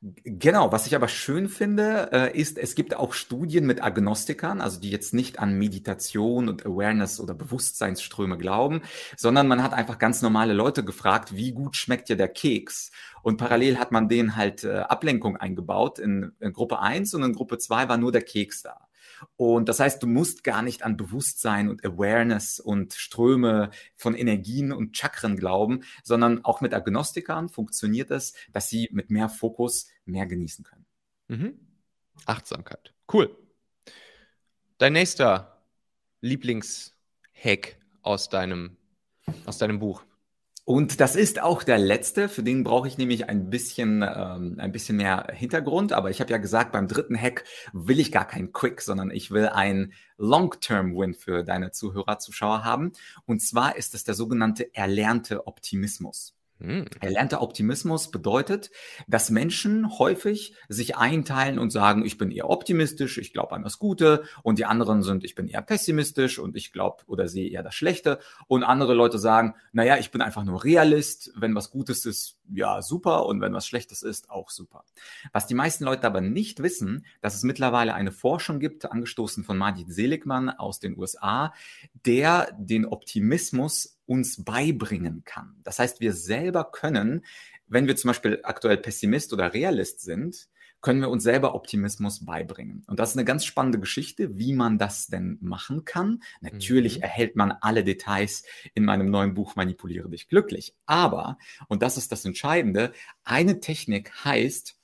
Genau, 0.01 0.71
was 0.71 0.87
ich 0.87 0.95
aber 0.95 1.09
schön 1.09 1.49
finde, 1.49 2.09
äh, 2.13 2.37
ist, 2.39 2.57
es 2.57 2.73
gibt 2.73 2.95
auch 2.95 3.11
Studien 3.13 3.65
mit 3.65 3.83
Agnostikern, 3.83 4.61
also 4.61 4.79
die 4.79 4.91
jetzt 4.91 5.13
nicht 5.13 5.39
an 5.39 5.57
Meditation 5.57 6.47
und 6.47 6.65
Awareness 6.65 7.19
oder 7.19 7.33
Bewusstseinsströme 7.33 8.37
glauben, 8.37 8.81
sondern 9.17 9.49
man 9.49 9.61
hat 9.61 9.73
einfach 9.73 9.97
ganz 9.97 10.21
normale 10.21 10.53
Leute 10.53 10.85
gefragt, 10.85 11.35
wie 11.35 11.51
gut 11.51 11.75
schmeckt 11.75 12.07
dir 12.07 12.15
der 12.15 12.29
Keks? 12.29 12.91
Und 13.23 13.37
parallel 13.37 13.77
hat 13.77 13.91
man 13.91 14.07
denen 14.07 14.37
halt 14.37 14.63
äh, 14.63 14.77
Ablenkung 14.77 15.35
eingebaut. 15.35 15.99
In, 15.99 16.31
in 16.39 16.53
Gruppe 16.53 16.79
1 16.79 17.13
und 17.15 17.23
in 17.23 17.33
Gruppe 17.33 17.57
2 17.57 17.89
war 17.89 17.97
nur 17.97 18.13
der 18.13 18.21
Keks 18.21 18.61
da. 18.63 18.88
Und 19.35 19.69
das 19.69 19.79
heißt, 19.79 20.01
du 20.01 20.07
musst 20.07 20.43
gar 20.43 20.61
nicht 20.61 20.83
an 20.83 20.97
Bewusstsein 20.97 21.69
und 21.69 21.85
Awareness 21.85 22.59
und 22.59 22.93
Ströme 22.93 23.71
von 23.95 24.15
Energien 24.15 24.71
und 24.71 24.97
Chakren 24.97 25.37
glauben, 25.37 25.81
sondern 26.03 26.43
auch 26.45 26.61
mit 26.61 26.73
Agnostikern 26.73 27.49
funktioniert 27.49 28.11
es, 28.11 28.33
dass 28.51 28.69
sie 28.69 28.89
mit 28.91 29.09
mehr 29.09 29.29
Fokus 29.29 29.87
mehr 30.05 30.25
genießen 30.25 30.65
können. 30.65 30.85
Mhm. 31.27 31.59
Achtsamkeit. 32.25 32.93
Cool. 33.11 33.35
Dein 34.77 34.93
nächster 34.93 35.63
Lieblingshack 36.21 37.77
aus 38.01 38.29
deinem, 38.29 38.77
aus 39.45 39.57
deinem 39.57 39.79
Buch. 39.79 40.03
Und 40.69 40.99
das 40.99 41.15
ist 41.15 41.41
auch 41.41 41.63
der 41.63 41.79
letzte, 41.79 42.29
für 42.29 42.43
den 42.43 42.63
brauche 42.63 42.87
ich 42.87 42.99
nämlich 42.99 43.27
ein 43.27 43.49
bisschen, 43.49 44.03
ähm, 44.03 44.57
ein 44.59 44.71
bisschen 44.71 44.97
mehr 44.97 45.25
Hintergrund. 45.33 45.93
Aber 45.93 46.11
ich 46.11 46.21
habe 46.21 46.29
ja 46.29 46.37
gesagt, 46.37 46.73
beim 46.73 46.87
dritten 46.87 47.19
Hack 47.19 47.43
will 47.73 47.99
ich 47.99 48.11
gar 48.11 48.27
keinen 48.27 48.53
Quick, 48.53 48.81
sondern 48.81 49.09
ich 49.09 49.31
will 49.31 49.47
einen 49.47 49.93
Long-Term-Win 50.19 51.15
für 51.15 51.43
deine 51.43 51.71
Zuhörer, 51.71 52.19
Zuschauer 52.19 52.65
haben. 52.65 52.91
Und 53.25 53.41
zwar 53.41 53.77
ist 53.77 53.95
es 53.95 54.03
der 54.03 54.13
sogenannte 54.13 54.75
erlernte 54.75 55.47
Optimismus. 55.47 56.35
Hm. 56.61 56.85
Erlernter 56.99 57.41
Optimismus 57.41 58.11
bedeutet, 58.11 58.69
dass 59.07 59.29
Menschen 59.29 59.97
häufig 59.97 60.55
sich 60.67 60.97
einteilen 60.97 61.57
und 61.57 61.71
sagen, 61.71 62.05
ich 62.05 62.17
bin 62.17 62.31
eher 62.31 62.49
optimistisch, 62.49 63.17
ich 63.17 63.31
glaube 63.31 63.53
an 63.53 63.63
das 63.63 63.79
Gute 63.79 64.23
und 64.43 64.59
die 64.59 64.65
anderen 64.65 65.01
sind, 65.01 65.23
ich 65.23 65.35
bin 65.35 65.47
eher 65.47 65.61
pessimistisch 65.61 66.37
und 66.37 66.57
ich 66.57 66.73
glaube 66.73 67.03
oder 67.07 67.29
sehe 67.29 67.49
eher 67.49 67.63
das 67.63 67.75
Schlechte 67.75 68.19
und 68.47 68.63
andere 68.63 68.93
Leute 68.93 69.19
sagen, 69.19 69.55
naja, 69.71 69.97
ich 69.97 70.11
bin 70.11 70.21
einfach 70.21 70.43
nur 70.43 70.65
Realist, 70.65 71.31
wenn 71.35 71.55
was 71.55 71.71
Gutes 71.71 72.05
ist, 72.05 72.38
ja, 72.53 72.81
super 72.81 73.25
und 73.25 73.41
wenn 73.41 73.53
was 73.53 73.67
Schlechtes 73.67 74.01
ist, 74.03 74.29
auch 74.29 74.49
super. 74.49 74.83
Was 75.31 75.47
die 75.47 75.55
meisten 75.55 75.83
Leute 75.83 76.07
aber 76.07 76.21
nicht 76.21 76.61
wissen, 76.61 77.05
dass 77.21 77.35
es 77.35 77.43
mittlerweile 77.43 77.93
eine 77.93 78.11
Forschung 78.11 78.59
gibt, 78.59 78.91
angestoßen 78.91 79.43
von 79.43 79.57
Majid 79.57 79.91
Seligman 79.91 80.49
aus 80.49 80.79
den 80.79 80.97
USA, 80.97 81.53
der 82.05 82.55
den 82.57 82.85
Optimismus 82.85 83.99
uns 84.05 84.43
beibringen 84.43 85.23
kann. 85.23 85.55
Das 85.63 85.79
heißt, 85.79 85.99
wir 85.99 86.13
selber 86.13 86.71
können, 86.71 87.23
wenn 87.67 87.87
wir 87.87 87.95
zum 87.95 88.09
Beispiel 88.09 88.39
aktuell 88.43 88.77
Pessimist 88.77 89.31
oder 89.33 89.53
Realist 89.53 90.01
sind, 90.01 90.49
können 90.81 91.01
wir 91.01 91.09
uns 91.09 91.23
selber 91.23 91.55
Optimismus 91.55 92.25
beibringen. 92.25 92.83
Und 92.87 92.99
das 92.99 93.11
ist 93.11 93.17
eine 93.17 93.25
ganz 93.25 93.45
spannende 93.45 93.79
Geschichte, 93.79 94.37
wie 94.37 94.53
man 94.53 94.77
das 94.77 95.07
denn 95.07 95.37
machen 95.41 95.85
kann. 95.85 96.21
Natürlich 96.41 96.97
mhm. 96.97 97.03
erhält 97.03 97.35
man 97.35 97.51
alle 97.51 97.83
Details 97.83 98.43
in 98.73 98.85
meinem 98.85 99.09
neuen 99.09 99.33
Buch 99.33 99.55
Manipuliere 99.55 100.09
dich 100.09 100.27
glücklich. 100.27 100.75
Aber, 100.85 101.37
und 101.67 101.81
das 101.81 101.97
ist 101.97 102.11
das 102.11 102.25
Entscheidende, 102.25 102.93
eine 103.23 103.59
Technik 103.59 104.11
heißt, 104.23 104.77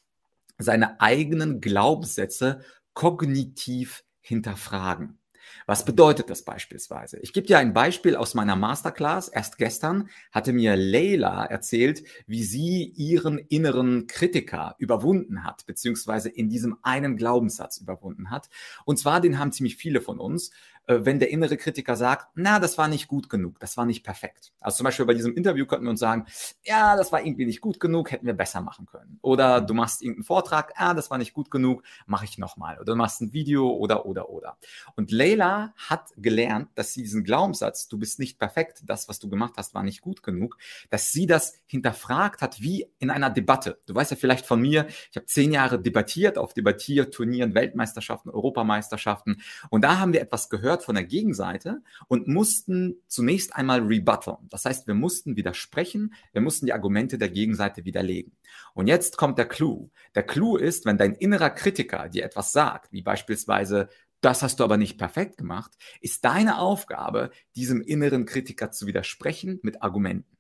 seine 0.57 1.01
eigenen 1.01 1.61
Glaubenssätze 1.61 2.61
kognitiv 2.93 4.03
hinterfragen. 4.21 5.19
Was 5.65 5.85
bedeutet 5.85 6.29
das 6.29 6.43
beispielsweise? 6.43 7.19
Ich 7.19 7.33
gebe 7.33 7.47
dir 7.47 7.57
ein 7.57 7.73
Beispiel 7.73 8.15
aus 8.15 8.33
meiner 8.33 8.55
Masterclass. 8.55 9.27
Erst 9.27 9.57
gestern 9.57 10.09
hatte 10.31 10.53
mir 10.53 10.75
Leila 10.75 11.45
erzählt, 11.45 12.03
wie 12.27 12.43
sie 12.43 12.93
ihren 12.95 13.37
inneren 13.37 14.07
Kritiker 14.07 14.75
überwunden 14.77 15.43
hat, 15.43 15.65
beziehungsweise 15.65 16.29
in 16.29 16.49
diesem 16.49 16.77
einen 16.81 17.17
Glaubenssatz 17.17 17.77
überwunden 17.77 18.29
hat. 18.29 18.49
Und 18.85 18.97
zwar, 18.97 19.21
den 19.21 19.39
haben 19.39 19.51
ziemlich 19.51 19.77
viele 19.77 20.01
von 20.01 20.19
uns. 20.19 20.51
Äh, 20.88 21.00
wenn 21.04 21.20
der 21.20 21.32
innere 21.32 21.58
Kritiker 21.58 21.96
sagt, 21.96 22.27
na, 22.36 22.60
das 22.60 22.77
war 22.77 22.88
nicht 22.88 23.08
gut 23.08 23.30
genug, 23.30 23.60
das 23.60 23.77
war 23.77 23.86
nicht 23.86 24.04
perfekt. 24.04 24.54
Also 24.60 24.77
zum 24.77 24.84
Beispiel 24.86 25.06
bei 25.06 25.13
diesem 25.13 25.36
Interview 25.36 25.65
könnten 25.65 25.86
wir 25.86 25.92
uns 25.92 26.00
sagen, 26.00 26.25
ja, 26.63 26.96
das 26.96 27.12
war 27.12 27.25
irgendwie 27.25 27.46
nicht 27.46 27.62
gut 27.62 27.80
genug, 27.80 28.12
hätten 28.12 28.25
wir 28.25 28.34
besser 28.34 28.62
machen 28.62 28.86
können. 28.86 29.18
Oder 29.22 29.62
du 29.62 29.74
machst 29.74 30.01
irgendeinen 30.01 30.25
Vortrag, 30.25 30.74
ja, 30.80 30.94
das 30.94 31.10
war 31.10 31.18
nicht 31.18 31.34
gut 31.34 31.50
genug, 31.50 31.84
mache 32.06 32.25
ich 32.25 32.38
nochmal. 32.38 32.75
Oder 32.75 32.94
du 32.94 32.96
machst 32.96 33.22
ein 33.22 33.34
Video 33.34 33.70
oder, 33.70 34.06
oder, 34.06 34.30
oder. 34.30 34.58
Und 34.96 35.12
Leila 35.12 35.74
hat 35.75 36.12
gelernt, 36.18 36.70
dass 36.75 36.94
sie 36.94 37.01
diesen 37.01 37.24
Glaubenssatz, 37.24 37.88
du 37.88 37.98
bist 37.98 38.20
nicht 38.20 38.38
perfekt, 38.38 38.84
das, 38.86 39.10
was 39.10 39.20
du 39.20 39.30
gemacht 39.30 39.54
hast, 39.58 39.74
war 39.74 39.84
nicht 39.84 40.01
gut 40.01 40.22
genug, 40.22 40.58
dass 40.89 41.12
sie 41.12 41.25
das 41.25 41.56
hinterfragt 41.65 42.42
hat, 42.42 42.62
wie 42.62 42.88
in 43.00 43.10
einer 43.10 43.30
Debatte. 43.30 43.80
Du 43.88 43.96
weißt 43.96 44.12
ja 44.12 44.18
vielleicht 44.18 44.46
von 44.46 44.62
mir, 44.62 44.88
ich 45.10 45.18
habe 45.18 45.25
zehn 45.25 45.51
Jahre 45.51 45.82
debattiert 45.82 46.38
auf 46.38 46.54
Debattierturnieren, 46.54 47.56
Weltmeisterschaften, 47.56 48.30
Europameisterschaften. 48.30 49.42
Und 49.70 49.84
da 49.84 49.98
haben 49.98 50.13
wir 50.13 50.22
etwas 50.22 50.50
gehört, 50.50 50.75
gehört 50.75 50.84
von 50.84 50.96
der 50.96 51.05
Gegenseite 51.05 51.82
und 52.08 52.27
mussten 52.27 52.96
zunächst 53.08 53.55
einmal 53.55 53.82
rebutteln. 53.82 54.38
Das 54.50 54.65
heißt, 54.65 54.88
wir 54.88 54.94
mussten 54.94 55.38
widersprechen, 55.38 56.13
wir 56.34 56.41
mussten 56.41 56.65
die 56.65 56.74
Argumente 56.74 57.17
der 57.17 57.29
Gegenseite 57.29 57.86
widerlegen. 57.86 58.34
Und 58.74 58.88
jetzt 58.88 59.17
kommt 59.17 59.38
der 59.38 59.48
Clou. 59.48 59.89
Der 60.15 60.24
Clou 60.24 60.58
ist, 60.58 60.86
wenn 60.86 60.98
dein 60.98 61.13
innerer 61.13 61.50
Kritiker 61.50 62.10
dir 62.10 62.25
etwas 62.25 62.51
sagt, 62.51 62.91
wie 62.91 63.01
beispielsweise, 63.01 63.88
das 64.22 64.41
hast 64.41 64.60
du 64.60 64.63
aber 64.63 64.77
nicht 64.77 64.98
perfekt 64.98 65.38
gemacht, 65.38 65.72
ist 66.01 66.25
deine 66.25 66.60
Aufgabe, 66.60 67.32
diesem 67.55 67.82
inneren 67.82 68.25
Kritiker 68.25 68.72
zu 68.72 68.88
widersprechen 68.88 69.60
mit 69.62 69.82
Argumenten. 69.82 70.36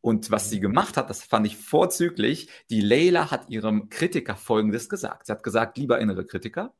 Und 0.00 0.30
was 0.30 0.50
sie 0.50 0.60
gemacht 0.60 0.96
hat, 0.96 1.10
das 1.10 1.24
fand 1.24 1.46
ich 1.46 1.56
vorzüglich. 1.56 2.48
Die 2.70 2.80
Leila 2.80 3.32
hat 3.32 3.50
ihrem 3.50 3.88
Kritiker 3.88 4.36
Folgendes 4.36 4.88
gesagt. 4.88 5.26
Sie 5.26 5.32
hat 5.32 5.42
gesagt, 5.42 5.78
lieber 5.78 5.98
innere 5.98 6.24
Kritiker, 6.24 6.74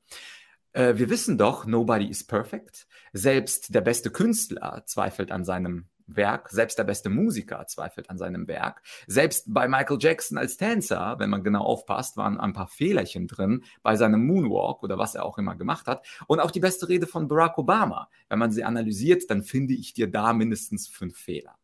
äh, 0.77 0.99
wir 0.99 1.09
wissen 1.11 1.39
doch, 1.39 1.67
nobody 1.67 2.07
is 2.07 2.25
perfect. 2.25 2.87
Selbst 3.13 3.75
der 3.75 3.81
beste 3.81 4.11
Künstler 4.11 4.83
zweifelt 4.85 5.33
an 5.33 5.45
seinem 5.45 5.87
Werk, 6.07 6.51
selbst 6.51 6.79
der 6.79 6.85
beste 6.85 7.09
Musiker 7.09 7.67
zweifelt 7.67 8.11
an 8.11 8.19
seinem 8.19 8.47
Werk. 8.47 8.83
Selbst 9.07 9.53
bei 9.53 9.67
Michael 9.67 9.99
Jackson 10.01 10.39
als 10.39 10.57
Tänzer, 10.57 11.17
wenn 11.19 11.31
man 11.31 11.43
genau 11.43 11.63
aufpasst, 11.63 12.17
waren 12.17 12.39
ein 12.39 12.53
paar 12.53 12.69
Fehlerchen 12.69 13.27
drin 13.27 13.65
bei 13.83 13.97
seinem 13.97 14.25
Moonwalk 14.25 14.83
oder 14.83 14.99
was 14.99 15.15
er 15.15 15.25
auch 15.25 15.39
immer 15.39 15.57
gemacht 15.57 15.87
hat. 15.87 16.07
Und 16.29 16.41
auch 16.41 16.51
die 16.51 16.61
beste 16.61 16.89
Rede 16.89 17.07
von 17.07 17.27
Barack 17.27 17.59
Obama. 17.59 18.09
Wenn 18.29 18.39
man 18.39 18.53
sie 18.53 18.63
analysiert, 18.63 19.25
dann 19.31 19.43
finde 19.43 19.75
ich 19.75 19.95
dir 19.95 20.09
da 20.09 20.33
mindestens 20.33 20.87
fünf 20.87 21.17
Fehler. 21.19 21.57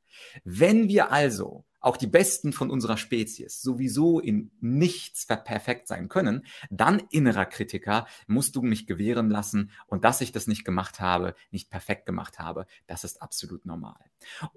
Wenn 0.43 0.89
wir 0.89 1.13
also 1.13 1.65
auch 1.83 1.97
die 1.97 2.07
Besten 2.07 2.53
von 2.53 2.71
unserer 2.71 2.97
Spezies 2.97 3.61
sowieso 3.61 4.21
in 4.21 4.51
nichts 4.61 5.27
perfekt 5.27 5.89
sein 5.89 6.09
können, 6.09 6.47
dann 6.71 7.03
innerer 7.11 7.45
Kritiker 7.45 8.07
musst 8.27 8.57
du 8.57 8.63
mich 8.63 8.87
gewähren 8.87 9.29
lassen 9.29 9.71
und 9.87 10.05
dass 10.05 10.21
ich 10.21 10.33
das 10.33 10.47
nicht 10.47 10.65
gemacht 10.65 11.01
habe, 11.01 11.35
nicht 11.51 11.71
perfekt 11.71 12.07
gemacht 12.07 12.39
habe, 12.39 12.67
das 12.87 13.05
ist 13.05 13.21
absolut 13.21 13.67
normal. 13.67 13.99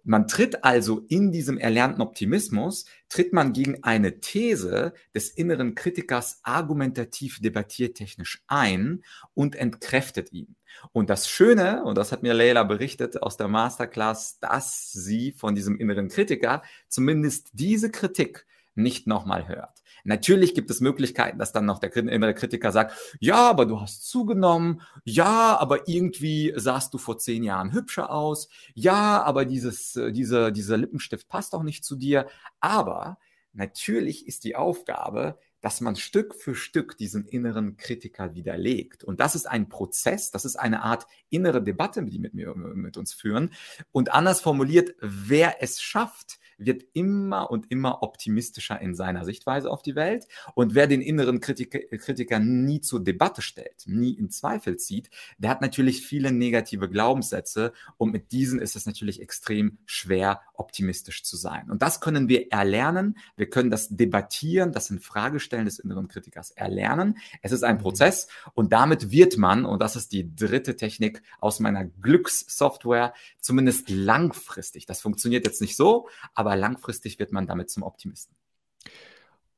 Man 0.03 0.27
tritt 0.27 0.63
also 0.63 1.05
in 1.09 1.31
diesem 1.31 1.57
erlernten 1.57 2.01
Optimismus, 2.01 2.85
tritt 3.09 3.33
man 3.33 3.53
gegen 3.53 3.83
eine 3.83 4.19
These 4.19 4.93
des 5.13 5.29
inneren 5.29 5.75
Kritikers 5.75 6.39
argumentativ 6.43 7.39
debattiertechnisch 7.41 8.43
ein 8.47 9.03
und 9.33 9.55
entkräftet 9.55 10.31
ihn. 10.31 10.55
Und 10.91 11.09
das 11.09 11.29
Schöne, 11.29 11.83
und 11.83 11.97
das 11.97 12.11
hat 12.11 12.21
mir 12.21 12.33
Leila 12.33 12.63
berichtet 12.63 13.21
aus 13.21 13.37
der 13.37 13.47
Masterclass, 13.47 14.39
dass 14.39 14.91
sie 14.91 15.31
von 15.31 15.55
diesem 15.55 15.77
inneren 15.77 16.09
Kritiker 16.09 16.63
zumindest 16.89 17.14
diese 17.53 17.91
Kritik 17.91 18.45
nicht 18.75 19.07
nochmal 19.07 19.47
hört. 19.47 19.81
Natürlich 20.03 20.53
gibt 20.53 20.69
es 20.69 20.81
Möglichkeiten, 20.81 21.39
dass 21.39 21.51
dann 21.51 21.65
noch 21.65 21.79
der 21.79 21.95
innere 21.95 22.35
Kritiker 22.35 22.71
sagt, 22.71 22.93
ja, 23.19 23.49
aber 23.49 23.65
du 23.65 23.81
hast 23.81 24.07
zugenommen, 24.07 24.81
ja, 25.03 25.57
aber 25.57 25.87
irgendwie 25.87 26.53
sahst 26.55 26.93
du 26.93 26.99
vor 26.99 27.17
zehn 27.17 27.43
Jahren 27.43 27.73
hübscher 27.73 28.11
aus, 28.11 28.47
ja, 28.75 29.23
aber 29.23 29.45
dieses, 29.45 29.95
äh, 29.95 30.11
diese, 30.11 30.51
dieser 30.51 30.77
Lippenstift 30.77 31.27
passt 31.27 31.53
doch 31.53 31.63
nicht 31.63 31.83
zu 31.83 31.95
dir. 31.95 32.27
Aber 32.59 33.17
natürlich 33.53 34.27
ist 34.27 34.43
die 34.43 34.55
Aufgabe, 34.55 35.39
dass 35.65 35.81
man 35.81 35.95
Stück 35.95 36.35
für 36.35 36.53
Stück 36.53 36.95
diesen 36.95 37.25
inneren 37.25 37.75
Kritiker 37.75 38.35
widerlegt. 38.35 39.03
Und 39.03 39.19
das 39.19 39.33
ist 39.33 39.47
ein 39.47 39.67
Prozess, 39.67 40.29
das 40.29 40.45
ist 40.45 40.57
eine 40.57 40.83
Art 40.83 41.07
innere 41.31 41.63
Debatte, 41.63 42.03
die 42.03 42.19
mit 42.19 42.35
mir, 42.35 42.53
mit 42.53 42.97
uns 42.97 43.13
führen. 43.13 43.51
Und 43.91 44.13
anders 44.13 44.41
formuliert, 44.41 44.93
wer 45.01 45.63
es 45.63 45.81
schafft, 45.81 46.37
wird 46.59 46.85
immer 46.93 47.49
und 47.49 47.71
immer 47.71 48.03
optimistischer 48.03 48.79
in 48.79 48.93
seiner 48.93 49.25
Sichtweise 49.25 49.71
auf 49.71 49.81
die 49.81 49.95
Welt. 49.95 50.27
Und 50.53 50.75
wer 50.75 50.85
den 50.85 51.01
inneren 51.01 51.39
Kritiker, 51.39 51.79
Kritiker 51.97 52.37
nie 52.37 52.81
zur 52.81 53.03
Debatte 53.03 53.41
stellt, 53.41 53.85
nie 53.87 54.13
in 54.13 54.29
Zweifel 54.29 54.77
zieht, 54.77 55.09
der 55.39 55.49
hat 55.49 55.61
natürlich 55.61 56.05
viele 56.05 56.31
negative 56.31 56.89
Glaubenssätze 56.89 57.73
und 57.97 58.11
mit 58.11 58.31
diesen 58.31 58.59
ist 58.59 58.75
es 58.75 58.85
natürlich 58.85 59.19
extrem 59.19 59.79
schwer, 59.85 60.41
optimistisch 60.57 61.23
zu 61.23 61.37
sein. 61.37 61.69
Und 61.69 61.81
das 61.81 62.01
können 62.01 62.29
wir 62.29 62.51
erlernen. 62.51 63.17
Wir 63.35 63.49
können 63.49 63.71
das 63.71 63.89
debattieren, 63.89 64.71
das 64.71 64.89
in 64.89 64.99
Fragestellen 64.99 65.65
des 65.65 65.79
inneren 65.79 66.07
Kritikers 66.07 66.51
erlernen. 66.51 67.17
Es 67.41 67.51
ist 67.51 67.63
ein 67.63 67.77
mhm. 67.77 67.81
Prozess 67.81 68.27
und 68.53 68.73
damit 68.73 69.11
wird 69.11 69.37
man, 69.37 69.65
und 69.65 69.81
das 69.81 69.95
ist 69.95 70.11
die 70.11 70.35
dritte 70.35 70.75
Technik 70.75 71.21
aus 71.39 71.59
meiner 71.59 71.85
Glückssoftware, 71.85 73.13
zumindest 73.39 73.89
langfristig. 73.89 74.85
Das 74.85 75.01
funktioniert 75.01 75.45
jetzt 75.45 75.61
nicht 75.61 75.75
so, 75.75 76.07
aber 76.33 76.55
langfristig 76.55 77.19
wird 77.19 77.31
man 77.31 77.47
damit 77.47 77.69
zum 77.69 77.83
Optimisten. 77.83 78.35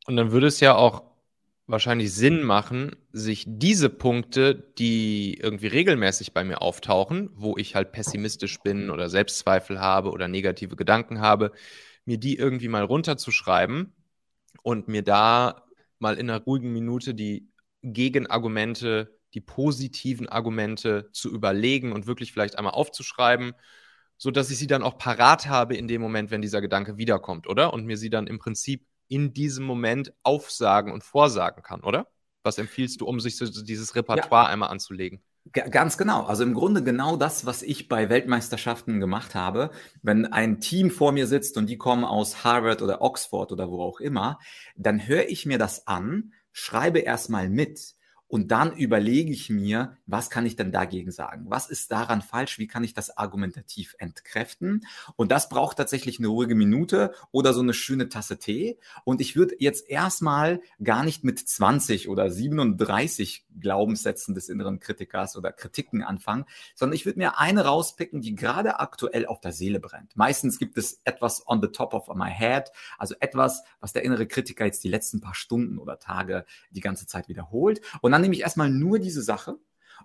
Und 0.06 0.16
dann 0.16 0.32
würde 0.32 0.48
es 0.48 0.60
ja 0.60 0.76
auch 0.76 1.04
wahrscheinlich 1.68 2.14
Sinn 2.14 2.44
machen, 2.44 2.96
sich 3.12 3.46
diese 3.48 3.90
Punkte, 3.90 4.72
die 4.78 5.36
irgendwie 5.36 5.68
regelmäßig 5.68 6.34
bei 6.34 6.44
mir 6.44 6.62
auftauchen, 6.62 7.30
wo 7.36 7.58
ich 7.58 7.76
halt 7.76 7.92
pessimistisch 7.92 8.60
bin 8.64 8.90
oder 8.90 9.10
Selbstzweifel 9.10 9.80
habe 9.80 10.12
oder 10.12 10.28
negative 10.28 10.76
Gedanken 10.76 11.20
habe, 11.20 11.52
mir 12.06 12.18
die 12.18 12.38
irgendwie 12.38 12.70
mal 12.70 12.84
runterzuschreiben 12.84 13.94
und 14.64 14.88
mir 14.88 15.04
da 15.04 15.64
mal 16.00 16.18
in 16.18 16.30
einer 16.30 16.42
ruhigen 16.42 16.72
Minute 16.72 17.14
die 17.14 17.50
Gegenargumente, 17.84 19.20
die 19.34 19.42
positiven 19.42 20.30
Argumente 20.30 21.10
zu 21.12 21.30
überlegen 21.32 21.92
und 21.92 22.08
wirklich 22.08 22.32
vielleicht 22.32 22.58
einmal 22.58 22.74
aufzuschreiben 22.74 23.54
so 24.18 24.32
dass 24.32 24.50
ich 24.50 24.58
sie 24.58 24.68
dann 24.68 24.84
auch 24.84 24.98
parat 24.98 25.48
habe 25.48 25.76
in 25.76 25.88
dem 25.88 26.02
Moment, 26.02 26.32
wenn 26.32 26.42
dieser 26.42 26.62
Gedanke 26.62 26.98
wiederkommt, 26.98 27.48
oder? 27.48 27.74
Und 27.74 27.86
mir 27.86 27.98
sie 27.98 28.10
dann 28.10 28.28
im 28.28 28.40
Prinzip 28.40 28.86
in 29.08 29.34
diesem 29.34 29.66
Moment 29.66 30.14
aufsagen 30.24 30.92
und 30.92 31.04
vorsagen 31.04 31.64
kann, 31.64 31.82
oder? 31.82 32.08
Was 32.44 32.58
empfiehlst 32.58 33.02
du, 33.02 33.06
um 33.06 33.20
sich 33.20 33.38
so 33.38 33.46
dieses 33.46 33.96
Repertoire 33.96 34.46
ja. 34.46 34.50
einmal 34.50 34.70
anzulegen? 34.70 35.22
Ganz 35.54 35.98
genau. 35.98 36.26
Also 36.26 36.44
im 36.44 36.54
Grunde 36.54 36.84
genau 36.84 37.16
das, 37.16 37.46
was 37.46 37.62
ich 37.62 37.88
bei 37.88 38.10
Weltmeisterschaften 38.10 39.00
gemacht 39.00 39.36
habe. 39.36 39.72
Wenn 40.02 40.26
ein 40.26 40.60
Team 40.60 40.92
vor 40.92 41.12
mir 41.12 41.28
sitzt 41.28 41.58
und 41.58 41.68
die 41.68 41.78
kommen 41.78 42.04
aus 42.04 42.44
Harvard 42.44 42.82
oder 42.82 43.02
Oxford 43.02 43.52
oder 43.52 43.70
wo 43.70 43.82
auch 43.82 44.00
immer, 44.00 44.40
dann 44.76 45.08
höre 45.08 45.30
ich 45.30 45.46
mir 45.46 45.58
das 45.58 45.88
an, 45.88 46.34
schreibe 46.52 47.00
erstmal 47.00 47.50
mit 47.50 47.96
und 48.28 48.52
dann 48.52 48.76
überlege 48.76 49.32
ich 49.32 49.50
mir, 49.50 49.98
was 50.06 50.30
kann 50.30 50.46
ich 50.46 50.56
denn 50.56 50.72
dagegen 50.72 51.12
sagen? 51.12 51.46
Was 51.48 51.70
ist 51.70 51.92
daran 51.92 52.22
falsch? 52.22 52.60
Wie 52.60 52.68
kann 52.68 52.84
ich 52.84 52.94
das 52.94 53.18
argumentativ 53.18 53.96
entkräften? 54.00 54.86
Und 55.16 55.32
das 55.32 55.50
braucht 55.50 55.78
tatsächlich 55.78 56.20
eine 56.20 56.28
ruhige 56.28 56.56
Minute 56.56 57.14
oder 57.32 57.54
so 57.54 57.62
eine 57.62 57.74
schöne 57.74 58.10
Tasse 58.10 58.38
Tee. 58.38 58.80
Und 59.06 59.22
ich 59.22 59.36
würde 59.36 59.56
jetzt 59.60 59.90
erstmal 59.90 60.62
gar 60.84 61.04
nicht 61.04 61.24
mit 61.24 61.40
20 61.40 62.10
oder 62.10 62.30
37 62.30 63.46
Glaubenssätzen 63.60 64.36
des 64.36 64.50
inneren 64.50 64.80
Kritikers 64.80 65.38
oder 65.38 65.52
Kritiken 65.52 66.04
anfangen, 66.04 66.46
sondern 66.76 66.96
ich 66.96 67.06
würde 67.06 67.20
mir 67.20 67.40
eine 67.40 67.66
rauspicken, 67.66 68.22
die 68.22 68.36
gerade 68.36 68.80
aktuell 68.80 69.26
auf 69.26 69.40
der 69.40 69.52
Seele 69.54 69.80
brennt. 69.80 70.16
Meistens 70.16 70.60
gibt 70.60 70.78
es 70.78 71.02
etwas 71.06 71.48
on 71.48 71.62
the 71.62 71.70
top 71.70 71.94
of 71.94 72.08
my 72.14 72.30
head, 72.30 72.72
also 72.98 73.16
etwas, 73.20 73.64
was 73.80 73.94
der 73.94 74.04
innere 74.04 74.28
Kritiker 74.28 74.66
jetzt 74.66 74.84
die 74.84 74.90
letzten 74.90 75.22
paar 75.22 75.36
Stunden 75.36 75.78
oder 75.78 75.98
Tage 76.00 76.46
die 76.72 76.82
ganze 76.82 77.08
Zeit 77.08 77.30
wiederholt. 77.30 77.82
Und 78.02 78.17
dann 78.18 78.24
nehme 78.24 78.34
ich 78.34 78.42
erstmal 78.42 78.72
nur 78.72 78.98
diese 78.98 79.22
Sache. 79.22 79.60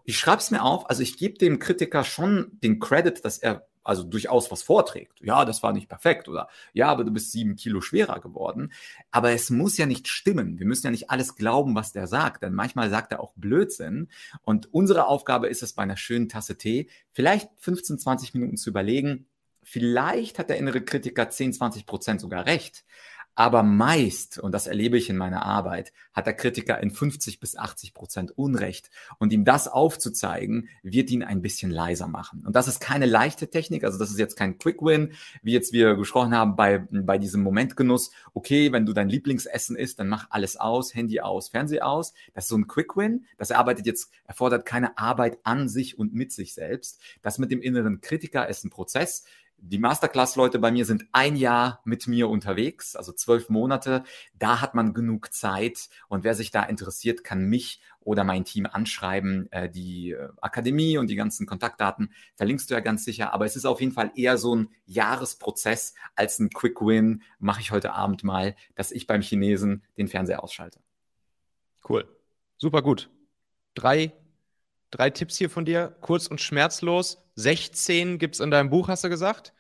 Ich 0.05 0.19
schreibe 0.19 0.37
es 0.37 0.51
mir 0.51 0.63
auf, 0.63 0.91
also 0.91 1.03
ich 1.03 1.17
gebe 1.17 1.39
dem 1.39 1.59
Kritiker 1.59 2.05
schon 2.05 2.51
den 2.63 2.79
Credit, 2.79 3.25
dass 3.25 3.39
er 3.39 3.67
also 3.85 4.03
durchaus 4.03 4.51
was 4.51 4.63
vorträgt. 4.63 5.19
Ja, 5.23 5.47
das 5.47 5.63
war 5.63 5.73
nicht 5.73 5.89
perfekt 5.89 6.29
oder 6.29 6.49
ja, 6.75 6.89
aber 6.89 7.05
du 7.05 7.11
bist 7.11 7.33
sieben 7.33 7.57
Kilo 7.57 7.81
schwerer 7.81 8.21
geworden. 8.21 8.71
Aber 9.11 9.31
es 9.31 9.49
muss 9.49 9.79
ja 9.79 9.87
nicht 9.87 10.09
stimmen. 10.09 10.59
Wir 10.59 10.67
müssen 10.67 10.87
ja 10.87 10.91
nicht 10.91 11.09
alles 11.09 11.37
glauben, 11.37 11.75
was 11.75 11.93
der 11.93 12.07
sagt, 12.07 12.43
denn 12.43 12.53
manchmal 12.53 12.91
sagt 12.91 13.13
er 13.13 13.21
auch 13.21 13.33
Blödsinn. 13.35 14.09
Und 14.43 14.75
unsere 14.75 15.07
Aufgabe 15.07 15.49
ist 15.49 15.63
es 15.63 15.73
bei 15.73 15.83
einer 15.83 15.97
schönen 15.97 16.29
Tasse 16.29 16.59
Tee, 16.59 16.91
vielleicht 17.13 17.49
15, 17.61 17.99
20 17.99 18.35
Minuten 18.35 18.59
zu 18.59 18.69
überlegen, 18.69 19.27
vielleicht 19.63 20.39
hat 20.39 20.51
der 20.51 20.59
innere 20.59 20.83
Kritiker 20.83 21.31
10, 21.31 21.55
20 21.55 21.87
Prozent 21.87 22.21
sogar 22.21 22.45
recht. 22.45 22.85
Aber 23.35 23.63
meist, 23.63 24.39
und 24.39 24.53
das 24.53 24.67
erlebe 24.67 24.99
ich 24.99 25.09
in 25.09 25.17
meiner 25.17 25.45
Arbeit, 25.45 25.93
hat 26.13 26.27
der 26.27 26.35
Kritiker 26.35 26.81
in 26.83 26.91
50 26.91 27.41
bis 27.41 27.57
80 27.57 27.95
Prozent 27.95 28.37
Unrecht. 28.37 28.91
Und 29.19 29.33
ihm 29.33 29.45
das 29.45 29.69
aufzuzeigen, 29.69 30.69
wird 30.83 31.11
ihn 31.11 31.23
ein 31.23 31.41
bisschen 31.41 31.71
leiser 31.71 32.09
machen. 32.09 32.45
Und 32.47 32.57
das 32.57 32.69
ist 32.69 32.81
keine 32.81 33.07
leichte 33.07 33.49
Technik. 33.49 33.85
Also 33.85 33.99
das 33.99 34.11
ist 34.11 34.19
jetzt 34.19 34.37
kein 34.37 34.59
Quick 34.59 34.83
Win, 34.83 35.13
wie 35.43 35.53
jetzt 35.53 35.73
wir 35.73 35.97
gesprochen 35.97 36.35
haben 36.35 36.57
bei, 36.57 36.79
bei 36.91 37.17
diesem 37.17 37.43
Momentgenuss. 37.43 38.11
Okay, 38.35 38.71
wenn 38.71 38.85
du 38.85 38.93
dein 38.93 39.09
Lieblingsessen 39.09 39.77
isst, 39.77 39.99
dann 39.99 40.09
mach 40.09 40.27
alles 40.31 40.57
aus, 40.57 40.95
Handy 40.95 41.21
aus, 41.21 41.49
Fernseher 41.49 41.87
aus. 41.87 42.13
Das 42.35 42.45
ist 42.45 42.49
so 42.49 42.57
ein 42.57 42.67
Quick 42.67 42.97
Win. 42.97 43.25
Das 43.39 43.51
erarbeitet 43.51 43.87
jetzt, 43.87 44.11
erfordert 44.27 44.67
keine 44.67 44.99
Arbeit 44.99 45.39
an 45.45 45.71
sich 45.71 45.99
und 45.99 46.13
mit 46.13 46.33
sich 46.33 46.53
selbst. 46.53 47.01
Das 47.23 47.39
mit 47.39 47.51
dem 47.51 47.63
inneren 47.63 48.03
Kritiker 48.03 48.49
ist 48.49 48.65
ein 48.65 48.71
Prozess 48.71 49.25
die 49.65 49.79
Masterclass-Leute 49.79 50.59
bei 50.59 50.73
mir 50.73 50.85
sind 50.85 51.07
ein 51.13 51.37
Jahr 51.37 51.81
mit 51.85 52.09
mir 52.09 52.29
unterwegs, 52.29 52.97
also 52.97 53.13
zwölf 53.13 53.49
Monate. 53.49 54.03
Da 54.35 54.61
hat 54.61 54.75
man 54.75 54.93
genug 54.93 55.33
Zeit. 55.33 55.89
Und 56.09 56.25
wer 56.25 56.35
sich 56.35 56.51
da 56.51 56.65
interessiert, 56.65 57.23
kann 57.23 57.45
mich 57.45 57.81
oder 58.01 58.25
mein 58.25 58.45
Team 58.45 58.67
anschreiben. 58.67 59.51
Äh, 59.53 59.71
die 59.71 60.11
äh, 60.11 60.31
Akademie 60.41 60.99
und 60.99 61.09
die 61.09 61.15
ganzen 61.15 61.47
Kontaktdaten 61.47 62.13
verlinkst 62.35 62.69
du 62.69 62.75
ja 62.75 62.81
ganz 62.81 63.05
sicher. 63.05 63.33
Aber 63.33 63.47
es 63.47 63.55
ist 63.55 63.65
auf 63.65 63.81
jeden 63.81 63.93
Fall 63.93 64.11
eher 64.17 64.37
so 64.37 64.57
ein 64.57 64.69
Jahresprozess 64.85 65.95
als 66.17 66.41
ein 66.41 66.51
Quick 66.51 66.81
Win. 66.81 67.23
Mache 67.39 67.61
ich 67.61 67.71
heute 67.71 67.93
Abend 67.93 68.25
mal, 68.25 68.57
dass 68.75 68.91
ich 68.91 69.07
beim 69.07 69.23
Chinesen 69.23 69.85
den 69.97 70.09
Fernseher 70.09 70.43
ausschalte. 70.43 70.81
Cool. 71.89 72.05
Super 72.59 72.83
gut. 72.83 73.11
Drei 73.75 74.13
Drei 74.93 75.09
Tipps 75.09 75.39
hier 75.39 75.49
von 75.49 75.65
dir, 75.65 75.97
kurz 76.03 76.27
und 76.27 76.41
schmerzlos. 76.41 77.25
16 77.37 78.19
gibt 78.19 78.35
es 78.35 78.41
in 78.41 78.51
deinem 78.51 78.69
Buch, 78.69 78.89
hast 78.89 79.03
du 79.03 79.09
gesagt. 79.09 79.55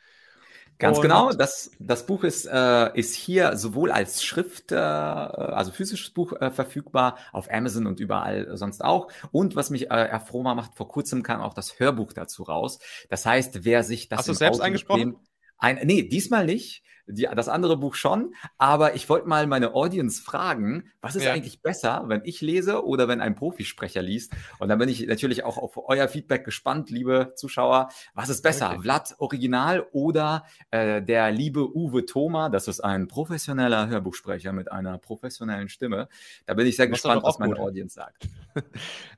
Ganz 0.78 0.98
und 0.98 1.02
genau, 1.02 1.32
das, 1.32 1.70
das 1.78 2.04
Buch 2.06 2.22
ist, 2.22 2.44
äh, 2.44 2.98
ist 2.98 3.14
hier 3.14 3.56
sowohl 3.56 3.90
als 3.90 4.22
Schrift, 4.22 4.72
äh, 4.72 4.76
also 4.76 5.70
physisches 5.70 6.10
Buch 6.10 6.34
äh, 6.34 6.50
verfügbar, 6.50 7.16
auf 7.32 7.50
Amazon 7.50 7.86
und 7.86 7.98
überall 7.98 8.56
sonst 8.58 8.84
auch. 8.84 9.08
Und 9.30 9.56
was 9.56 9.70
mich 9.70 9.90
äh, 9.90 9.94
erfroher 9.94 10.54
macht, 10.54 10.74
vor 10.74 10.88
kurzem 10.88 11.22
kam 11.22 11.40
auch 11.40 11.54
das 11.54 11.78
Hörbuch 11.78 12.12
dazu 12.12 12.42
raus. 12.42 12.78
Das 13.08 13.24
heißt, 13.24 13.64
wer 13.64 13.84
sich 13.84 14.08
das. 14.08 14.20
Hast 14.20 14.28
du 14.28 14.34
selbst 14.34 14.58
Auto 14.58 14.66
eingesprochen? 14.66 15.16
Ein, 15.62 15.78
nee, 15.84 16.02
diesmal 16.02 16.44
nicht 16.44 16.82
die, 17.06 17.28
das 17.34 17.48
andere 17.48 17.76
Buch 17.76 17.94
schon. 17.94 18.34
Aber 18.58 18.94
ich 18.94 19.08
wollte 19.08 19.28
mal 19.28 19.46
meine 19.46 19.74
Audience 19.74 20.22
fragen, 20.22 20.90
was 21.00 21.16
ist 21.16 21.24
ja. 21.24 21.32
eigentlich 21.32 21.62
besser, 21.62 22.04
wenn 22.06 22.22
ich 22.24 22.40
lese 22.40 22.84
oder 22.84 23.08
wenn 23.08 23.20
ein 23.20 23.34
Profisprecher 23.34 24.02
liest? 24.02 24.32
Und 24.58 24.68
dann 24.68 24.78
bin 24.78 24.88
ich 24.88 25.06
natürlich 25.06 25.44
auch 25.44 25.58
auf 25.58 25.76
euer 25.76 26.08
Feedback 26.08 26.44
gespannt, 26.44 26.90
liebe 26.90 27.32
Zuschauer. 27.36 27.90
Was 28.14 28.28
ist 28.28 28.42
besser, 28.42 28.70
okay. 28.72 28.82
Vlad 28.82 29.14
Original 29.18 29.86
oder 29.92 30.44
äh, 30.70 31.02
der 31.02 31.30
liebe 31.30 31.76
Uwe 31.76 32.06
Thoma? 32.06 32.48
Das 32.48 32.68
ist 32.68 32.80
ein 32.80 33.08
professioneller 33.08 33.88
Hörbuchsprecher 33.88 34.52
mit 34.52 34.70
einer 34.70 34.98
professionellen 34.98 35.68
Stimme. 35.68 36.08
Da 36.46 36.54
bin 36.54 36.66
ich 36.66 36.76
sehr 36.76 36.86
was 36.86 36.94
gespannt, 36.94 37.22
was 37.22 37.38
meine 37.38 37.54
gut. 37.54 37.62
Audience 37.62 37.94
sagt. 37.94 38.28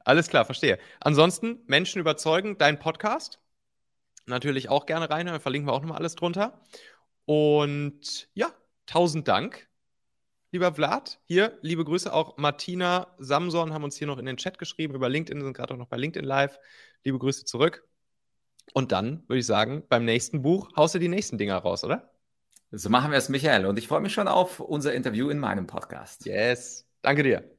Alles 0.04 0.28
klar, 0.28 0.44
verstehe. 0.44 0.78
Ansonsten, 1.00 1.60
Menschen 1.66 2.00
überzeugen, 2.00 2.58
dein 2.58 2.78
Podcast. 2.78 3.40
Natürlich 4.26 4.68
auch 4.68 4.86
gerne 4.86 5.10
reinhören, 5.10 5.40
verlinken 5.40 5.68
wir 5.68 5.72
auch 5.72 5.80
nochmal 5.80 5.98
alles 5.98 6.14
drunter. 6.14 6.60
Und 7.26 8.28
ja, 8.34 8.48
tausend 8.86 9.28
Dank, 9.28 9.68
lieber 10.50 10.72
Vlad. 10.74 11.20
Hier, 11.24 11.58
liebe 11.62 11.84
Grüße 11.84 12.12
auch 12.12 12.36
Martina 12.36 13.14
Samson 13.18 13.72
haben 13.72 13.84
uns 13.84 13.96
hier 13.96 14.06
noch 14.06 14.18
in 14.18 14.26
den 14.26 14.36
Chat 14.36 14.58
geschrieben 14.58 14.94
über 14.94 15.08
LinkedIn, 15.08 15.42
sind 15.42 15.54
gerade 15.54 15.74
auch 15.74 15.78
noch 15.78 15.88
bei 15.88 15.96
LinkedIn 15.96 16.26
Live. 16.26 16.58
Liebe 17.02 17.18
Grüße 17.18 17.44
zurück. 17.44 17.86
Und 18.72 18.92
dann 18.92 19.22
würde 19.28 19.40
ich 19.40 19.46
sagen, 19.46 19.82
beim 19.88 20.04
nächsten 20.04 20.42
Buch 20.42 20.70
haust 20.76 20.94
du 20.94 20.98
die 20.98 21.08
nächsten 21.08 21.38
Dinger 21.38 21.58
raus, 21.58 21.84
oder? 21.84 22.10
So 22.70 22.88
machen 22.90 23.10
wir 23.10 23.18
es, 23.18 23.28
Michael. 23.28 23.66
Und 23.66 23.78
ich 23.78 23.86
freue 23.86 24.00
mich 24.00 24.12
schon 24.12 24.26
auf 24.26 24.58
unser 24.58 24.94
Interview 24.94 25.28
in 25.28 25.38
meinem 25.38 25.66
Podcast. 25.66 26.26
Yes. 26.26 26.86
Danke 27.02 27.22
dir. 27.22 27.53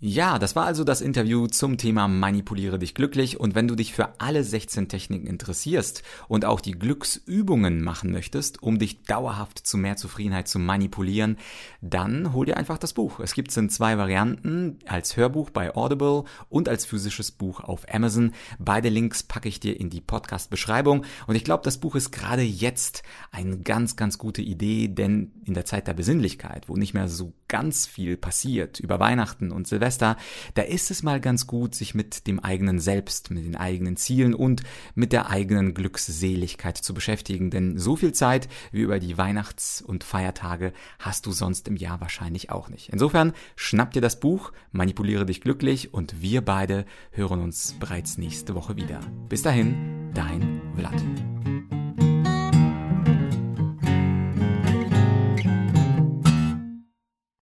Ja, 0.00 0.38
das 0.38 0.54
war 0.54 0.64
also 0.64 0.84
das 0.84 1.00
Interview 1.00 1.48
zum 1.48 1.76
Thema 1.76 2.06
Manipuliere 2.06 2.78
dich 2.78 2.94
glücklich 2.94 3.40
und 3.40 3.56
wenn 3.56 3.66
du 3.66 3.74
dich 3.74 3.92
für 3.92 4.20
alle 4.20 4.44
16 4.44 4.88
Techniken 4.88 5.26
interessierst 5.26 6.04
und 6.28 6.44
auch 6.44 6.60
die 6.60 6.78
Glücksübungen 6.78 7.82
machen 7.82 8.12
möchtest, 8.12 8.62
um 8.62 8.78
dich 8.78 9.02
dauerhaft 9.02 9.58
zu 9.58 9.76
mehr 9.76 9.96
Zufriedenheit 9.96 10.46
zu 10.46 10.60
manipulieren, 10.60 11.36
dann 11.80 12.32
hol 12.32 12.46
dir 12.46 12.58
einfach 12.58 12.78
das 12.78 12.92
Buch. 12.92 13.18
Es 13.18 13.34
gibt 13.34 13.50
es 13.50 13.56
in 13.56 13.70
zwei 13.70 13.98
Varianten, 13.98 14.78
als 14.86 15.16
Hörbuch 15.16 15.50
bei 15.50 15.74
Audible 15.74 16.22
und 16.48 16.68
als 16.68 16.86
physisches 16.86 17.32
Buch 17.32 17.58
auf 17.58 17.92
Amazon. 17.92 18.34
Beide 18.60 18.90
Links 18.90 19.24
packe 19.24 19.48
ich 19.48 19.58
dir 19.58 19.80
in 19.80 19.90
die 19.90 20.00
Podcast-Beschreibung 20.00 21.04
und 21.26 21.34
ich 21.34 21.42
glaube, 21.42 21.64
das 21.64 21.78
Buch 21.78 21.96
ist 21.96 22.12
gerade 22.12 22.42
jetzt 22.42 23.02
eine 23.32 23.58
ganz, 23.58 23.96
ganz 23.96 24.16
gute 24.16 24.42
Idee, 24.42 24.86
denn 24.86 25.32
in 25.44 25.54
der 25.54 25.64
Zeit 25.64 25.88
der 25.88 25.94
Besinnlichkeit, 25.94 26.68
wo 26.68 26.76
nicht 26.76 26.94
mehr 26.94 27.08
so 27.08 27.32
ganz 27.48 27.86
viel 27.86 28.16
passiert 28.16 28.78
über 28.78 29.00
Weihnachten 29.00 29.50
und 29.50 29.66
Silvester, 29.66 29.87
Silvester, 29.88 30.16
da 30.54 30.62
ist 30.62 30.90
es 30.90 31.02
mal 31.02 31.20
ganz 31.20 31.46
gut, 31.46 31.74
sich 31.74 31.94
mit 31.94 32.26
dem 32.26 32.40
eigenen 32.40 32.78
Selbst, 32.78 33.30
mit 33.30 33.44
den 33.44 33.56
eigenen 33.56 33.96
Zielen 33.96 34.34
und 34.34 34.62
mit 34.94 35.12
der 35.12 35.30
eigenen 35.30 35.74
Glückseligkeit 35.74 36.76
zu 36.76 36.94
beschäftigen. 36.94 37.50
Denn 37.50 37.78
so 37.78 37.96
viel 37.96 38.12
Zeit 38.12 38.48
wie 38.70 38.82
über 38.82 39.00
die 39.00 39.16
Weihnachts- 39.16 39.80
und 39.82 40.04
Feiertage 40.04 40.72
hast 40.98 41.26
du 41.26 41.32
sonst 41.32 41.68
im 41.68 41.76
Jahr 41.76 42.00
wahrscheinlich 42.00 42.50
auch 42.50 42.68
nicht. 42.68 42.90
Insofern 42.90 43.32
schnapp 43.56 43.92
dir 43.92 44.02
das 44.02 44.20
Buch, 44.20 44.52
manipuliere 44.72 45.26
dich 45.26 45.40
glücklich 45.40 45.94
und 45.94 46.20
wir 46.20 46.42
beide 46.42 46.84
hören 47.12 47.40
uns 47.40 47.74
bereits 47.80 48.18
nächste 48.18 48.54
Woche 48.54 48.76
wieder. 48.76 49.00
Bis 49.28 49.42
dahin, 49.42 50.10
dein 50.14 50.60
Vlad. 50.76 51.57